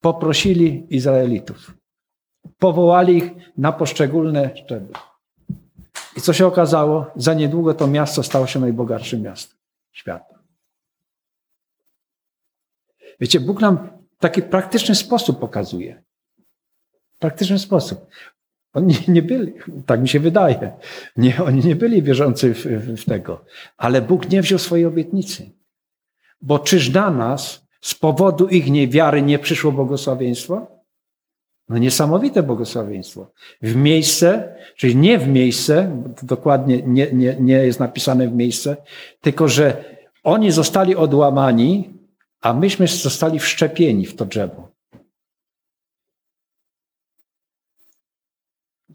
Poprosili 0.00 0.86
Izraelitów. 0.90 1.74
Powołali 2.58 3.16
ich 3.16 3.30
na 3.56 3.72
poszczególne 3.72 4.56
szczeble. 4.56 4.98
I 6.16 6.20
co 6.20 6.32
się 6.32 6.46
okazało? 6.46 7.06
Za 7.16 7.34
niedługo 7.34 7.74
to 7.74 7.86
miasto 7.86 8.22
stało 8.22 8.46
się 8.46 8.60
najbogatszym 8.60 9.22
miastem 9.22 9.58
świata. 9.92 10.38
Wiecie, 13.20 13.40
Bóg 13.40 13.60
nam 13.60 13.88
taki 14.18 14.42
praktyczny 14.42 14.94
sposób 14.94 15.40
pokazuje. 15.40 16.02
Praktyczny 17.18 17.58
sposób. 17.58 18.06
Oni 18.78 18.94
nie 19.08 19.22
byli, 19.22 19.52
tak 19.86 20.00
mi 20.00 20.08
się 20.08 20.20
wydaje, 20.20 20.72
nie, 21.16 21.44
oni 21.44 21.66
nie 21.66 21.76
byli 21.76 22.02
wierzący 22.02 22.54
w, 22.54 22.64
w, 23.00 23.04
tego, 23.04 23.44
ale 23.76 24.02
Bóg 24.02 24.30
nie 24.30 24.42
wziął 24.42 24.58
swojej 24.58 24.86
obietnicy. 24.86 25.50
Bo 26.42 26.58
czyż 26.58 26.92
na 26.92 27.10
nas 27.10 27.68
Z 27.80 27.94
powodu 27.94 28.48
ich 28.48 28.70
niewiary 28.70 29.22
nie 29.22 29.38
przyszło 29.38 29.72
błogosławieństwo? 29.72 30.66
No 31.68 31.78
niesamowite 31.78 32.42
błogosławieństwo. 32.42 33.30
W 33.62 33.76
miejsce, 33.76 34.56
czyli 34.76 34.96
nie 34.96 35.18
w 35.18 35.28
miejsce, 35.28 36.02
dokładnie 36.22 36.82
nie, 36.82 37.12
nie, 37.12 37.36
nie 37.40 37.54
jest 37.54 37.80
napisane 37.80 38.28
w 38.28 38.34
miejsce, 38.34 38.76
tylko 39.20 39.48
że 39.48 39.84
oni 40.24 40.50
zostali 40.50 40.96
odłamani, 40.96 41.90
a 42.40 42.54
myśmy 42.54 42.86
zostali 42.86 43.38
wszczepieni 43.38 44.06
w 44.06 44.16
to 44.16 44.24
drzewo. 44.24 44.67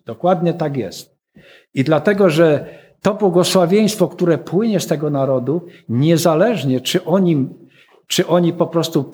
Dokładnie 0.06 0.54
tak 0.54 0.78
jest. 0.78 1.18
I 1.74 1.84
dlatego, 1.84 2.30
że 2.30 2.66
to 3.02 3.14
błogosławieństwo, 3.14 4.08
które 4.08 4.38
płynie 4.38 4.80
z 4.80 4.88
tego 4.88 5.10
narodu, 5.10 5.68
niezależnie 5.90 6.82
czy 6.82 7.06
oni, 7.06 7.50
czy 8.08 8.28
oni 8.28 8.54
po 8.54 8.68
prostu, 8.68 9.12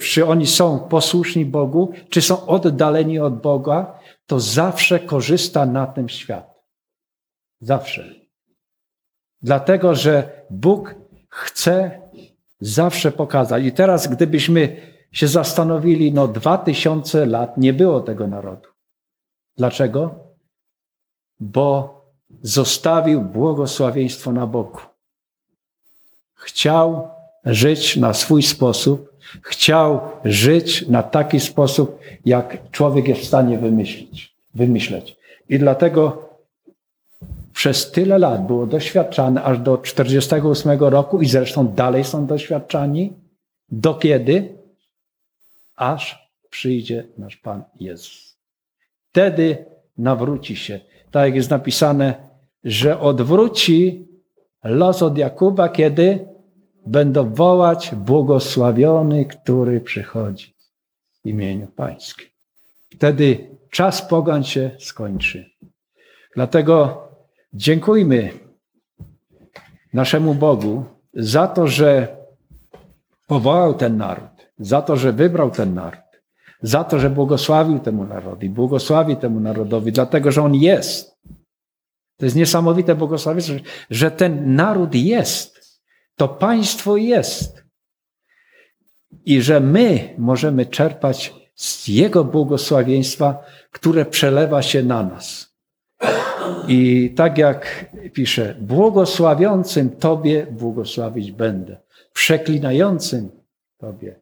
czy 0.00 0.26
oni 0.26 0.46
są 0.46 0.78
posłuszni 0.78 1.44
Bogu, 1.44 1.92
czy 2.08 2.22
są 2.22 2.46
oddaleni 2.46 3.18
od 3.18 3.40
Boga, 3.40 3.98
to 4.26 4.40
zawsze 4.40 5.00
korzysta 5.00 5.66
na 5.66 5.86
tym 5.86 6.08
świat. 6.08 6.54
Zawsze. 7.60 8.14
Dlatego, 9.42 9.94
że 9.94 10.42
Bóg 10.50 10.94
chce 11.28 12.00
zawsze 12.60 13.12
pokazać. 13.12 13.64
I 13.64 13.72
teraz, 13.72 14.08
gdybyśmy 14.08 14.76
się 15.12 15.28
zastanowili, 15.28 16.12
no 16.12 16.28
dwa 16.28 16.58
tysiące 16.58 17.26
lat 17.26 17.58
nie 17.58 17.72
było 17.72 18.00
tego 18.00 18.26
narodu. 18.26 18.68
Dlaczego? 19.56 20.27
Bo 21.40 21.98
zostawił 22.42 23.20
błogosławieństwo 23.20 24.32
na 24.32 24.46
boku. 24.46 24.80
Chciał 26.34 27.08
żyć 27.44 27.96
na 27.96 28.14
swój 28.14 28.42
sposób, 28.42 29.12
chciał 29.42 30.00
żyć 30.24 30.88
na 30.88 31.02
taki 31.02 31.40
sposób, 31.40 32.00
jak 32.24 32.70
człowiek 32.70 33.08
jest 33.08 33.20
w 33.20 33.26
stanie 33.26 33.58
wymyślić, 33.58 34.34
wymyśleć. 34.54 35.16
I 35.48 35.58
dlatego 35.58 36.28
przez 37.52 37.90
tyle 37.90 38.18
lat 38.18 38.46
było 38.46 38.66
doświadczane, 38.66 39.42
aż 39.42 39.58
do 39.58 39.78
48 39.78 40.78
roku 40.80 41.20
i 41.20 41.26
zresztą 41.26 41.68
dalej 41.68 42.04
są 42.04 42.26
doświadczani. 42.26 43.12
Do 43.68 43.94
kiedy? 43.94 44.58
Aż 45.76 46.30
przyjdzie 46.50 47.06
nasz 47.18 47.36
Pan 47.36 47.64
Jezus. 47.80 48.36
Wtedy 49.10 49.64
nawróci 49.98 50.56
się. 50.56 50.80
Tak 51.10 51.26
jak 51.26 51.34
jest 51.34 51.50
napisane, 51.50 52.14
że 52.64 53.00
odwróci 53.00 54.08
los 54.64 55.02
od 55.02 55.18
Jakuba, 55.18 55.68
kiedy 55.68 56.28
będą 56.86 57.34
wołać 57.34 57.94
błogosławiony, 57.94 59.24
który 59.24 59.80
przychodzi 59.80 60.54
w 61.24 61.28
imieniu 61.28 61.66
Pańskim. 61.66 62.26
Wtedy 62.90 63.48
czas 63.70 64.02
pogan 64.02 64.44
się 64.44 64.70
skończy. 64.78 65.50
Dlatego 66.34 67.08
Dziękujmy 67.54 68.30
naszemu 69.92 70.34
Bogu 70.34 70.84
za 71.14 71.46
to, 71.46 71.66
że 71.66 72.16
powołał 73.26 73.74
ten 73.74 73.96
naród, 73.96 74.50
za 74.58 74.82
to, 74.82 74.96
że 74.96 75.12
wybrał 75.12 75.50
ten 75.50 75.74
naród, 75.74 76.00
za 76.62 76.84
to, 76.84 76.98
że 76.98 77.10
błogosławił 77.10 77.78
temu 77.78 78.04
narodowi, 78.04 78.50
błogosławi 78.50 79.16
temu 79.16 79.40
narodowi, 79.40 79.92
dlatego, 79.92 80.32
że 80.32 80.42
on 80.42 80.54
jest. 80.54 81.18
To 82.16 82.24
jest 82.24 82.36
niesamowite 82.36 82.94
błogosławieństwo, 82.94 83.54
że 83.90 84.10
ten 84.10 84.54
naród 84.54 84.94
jest. 84.94 85.80
To 86.16 86.28
państwo 86.28 86.96
jest. 86.96 87.64
I 89.24 89.42
że 89.42 89.60
my 89.60 90.14
możemy 90.18 90.66
czerpać 90.66 91.34
z 91.54 91.88
Jego 91.88 92.24
błogosławieństwa, 92.24 93.44
które 93.72 94.04
przelewa 94.04 94.62
się 94.62 94.82
na 94.82 95.02
nas. 95.02 95.54
I 96.68 97.10
tak 97.16 97.38
jak 97.38 97.86
pisze, 98.12 98.56
błogosławiącym 98.60 99.90
Tobie 99.90 100.46
błogosławić 100.46 101.32
będę, 101.32 101.80
przeklinającym 102.12 103.30
Tobie 103.78 104.20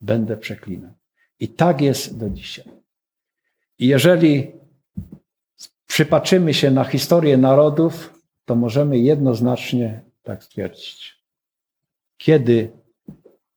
będę 0.00 0.36
przeklinał. 0.36 0.92
I 1.40 1.48
tak 1.48 1.80
jest 1.80 2.18
do 2.18 2.30
dzisiaj. 2.30 2.64
I 3.78 3.86
jeżeli 3.86 4.52
przypatrzymy 5.86 6.54
się 6.54 6.70
na 6.70 6.84
historię 6.84 7.36
narodów, 7.36 8.20
to 8.44 8.54
możemy 8.54 8.98
jednoznacznie 8.98 10.00
tak 10.22 10.44
stwierdzić. 10.44 11.16
Kiedy 12.16 12.70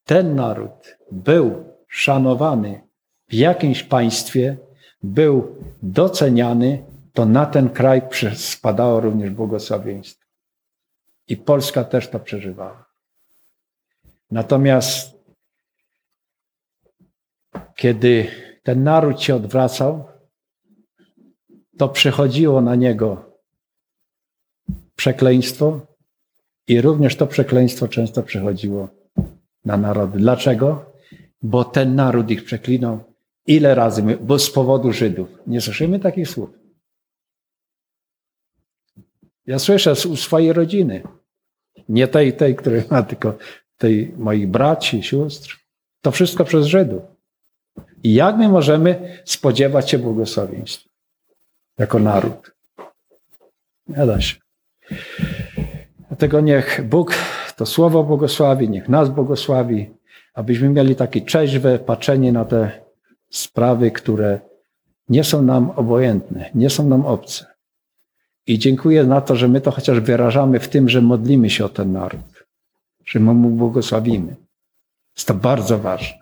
ten 0.05 0.35
naród 0.35 0.97
był 1.11 1.63
szanowany 1.87 2.81
w 3.27 3.33
jakimś 3.33 3.83
państwie, 3.83 4.57
był 5.03 5.55
doceniany, 5.83 6.83
to 7.13 7.25
na 7.25 7.45
ten 7.45 7.69
kraj 7.69 8.01
spadało 8.35 8.99
również 8.99 9.29
błogosławieństwo. 9.29 10.25
I 11.27 11.37
Polska 11.37 11.83
też 11.83 12.09
to 12.09 12.19
przeżywała. 12.19 12.85
Natomiast 14.31 15.18
kiedy 17.79 18.27
ten 18.63 18.83
naród 18.83 19.21
się 19.21 19.35
odwracał, 19.35 20.03
to 21.77 21.89
przychodziło 21.89 22.61
na 22.61 22.75
niego 22.75 23.39
przekleństwo 24.95 25.79
i 26.67 26.81
również 26.81 27.15
to 27.15 27.27
przekleństwo 27.27 27.87
często 27.87 28.23
przychodziło 28.23 28.87
na 29.65 29.77
narody. 29.77 30.19
Dlaczego? 30.19 30.93
Bo 31.41 31.63
ten 31.63 31.95
naród 31.95 32.31
ich 32.31 32.43
przeklinał. 32.43 33.13
Ile 33.45 33.75
razy? 33.75 34.03
Bo 34.21 34.39
z 34.39 34.51
powodu 34.51 34.93
Żydów. 34.93 35.29
Nie 35.47 35.61
słyszymy 35.61 35.99
takich 35.99 36.29
słów. 36.29 36.49
Ja 39.45 39.59
słyszę 39.59 39.91
u 39.91 40.15
swojej 40.15 40.53
rodziny. 40.53 41.03
Nie 41.89 42.07
tej, 42.07 42.33
tej, 42.33 42.55
której 42.55 42.83
ma, 42.91 43.03
tylko 43.03 43.37
tej 43.77 44.13
moich 44.17 44.47
braci, 44.47 45.03
sióstr. 45.03 45.59
To 46.01 46.11
wszystko 46.11 46.45
przez 46.45 46.65
Żydów. 46.65 47.18
I 48.03 48.13
jak 48.13 48.37
my 48.37 48.49
możemy 48.49 49.21
spodziewać 49.25 49.89
się 49.89 49.99
błogosławieństwa 49.99 50.89
jako 51.77 51.99
naród? 51.99 52.51
Nie 53.87 54.05
da 54.05 54.21
się. 54.21 54.35
Dlatego 56.07 56.41
niech 56.41 56.87
Bóg 56.89 57.13
to 57.55 57.65
słowo 57.65 58.03
błogosławi, 58.03 58.69
niech 58.69 58.89
nas 58.89 59.09
błogosławi, 59.09 59.89
abyśmy 60.33 60.69
mieli 60.69 60.95
takie 60.95 61.21
trzeźwe 61.21 61.79
patrzenie 61.79 62.31
na 62.31 62.45
te 62.45 62.71
sprawy, 63.29 63.91
które 63.91 64.39
nie 65.09 65.23
są 65.23 65.41
nam 65.41 65.69
obojętne, 65.69 66.49
nie 66.55 66.69
są 66.69 66.87
nam 66.87 67.05
obce. 67.05 67.45
I 68.47 68.59
dziękuję 68.59 69.03
na 69.03 69.21
to, 69.21 69.35
że 69.35 69.47
my 69.47 69.61
to 69.61 69.71
chociaż 69.71 69.99
wyrażamy 69.99 70.59
w 70.59 70.67
tym, 70.67 70.89
że 70.89 71.01
modlimy 71.01 71.49
się 71.49 71.65
o 71.65 71.69
ten 71.69 71.91
naród, 71.91 72.45
że 73.05 73.19
mu 73.19 73.49
błogosławimy. 73.49 74.35
Jest 75.15 75.27
to 75.27 75.33
bardzo 75.33 75.77
ważne. 75.77 76.18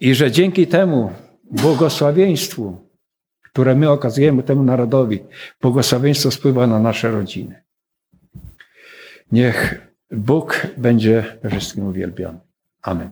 I 0.00 0.14
że 0.14 0.30
dzięki 0.30 0.66
temu 0.66 1.12
błogosławieństwu, 1.50 2.90
które 3.42 3.74
my 3.74 3.90
okazujemy 3.90 4.42
temu 4.42 4.62
narodowi, 4.62 5.24
błogosławieństwo 5.60 6.30
spływa 6.30 6.66
na 6.66 6.78
nasze 6.78 7.10
rodziny. 7.10 7.62
Niech 9.32 9.86
Bóg 10.10 10.66
będzie 10.76 11.38
wszystkim 11.50 11.86
uwielbiony. 11.86 12.38
Amen. 12.82 13.08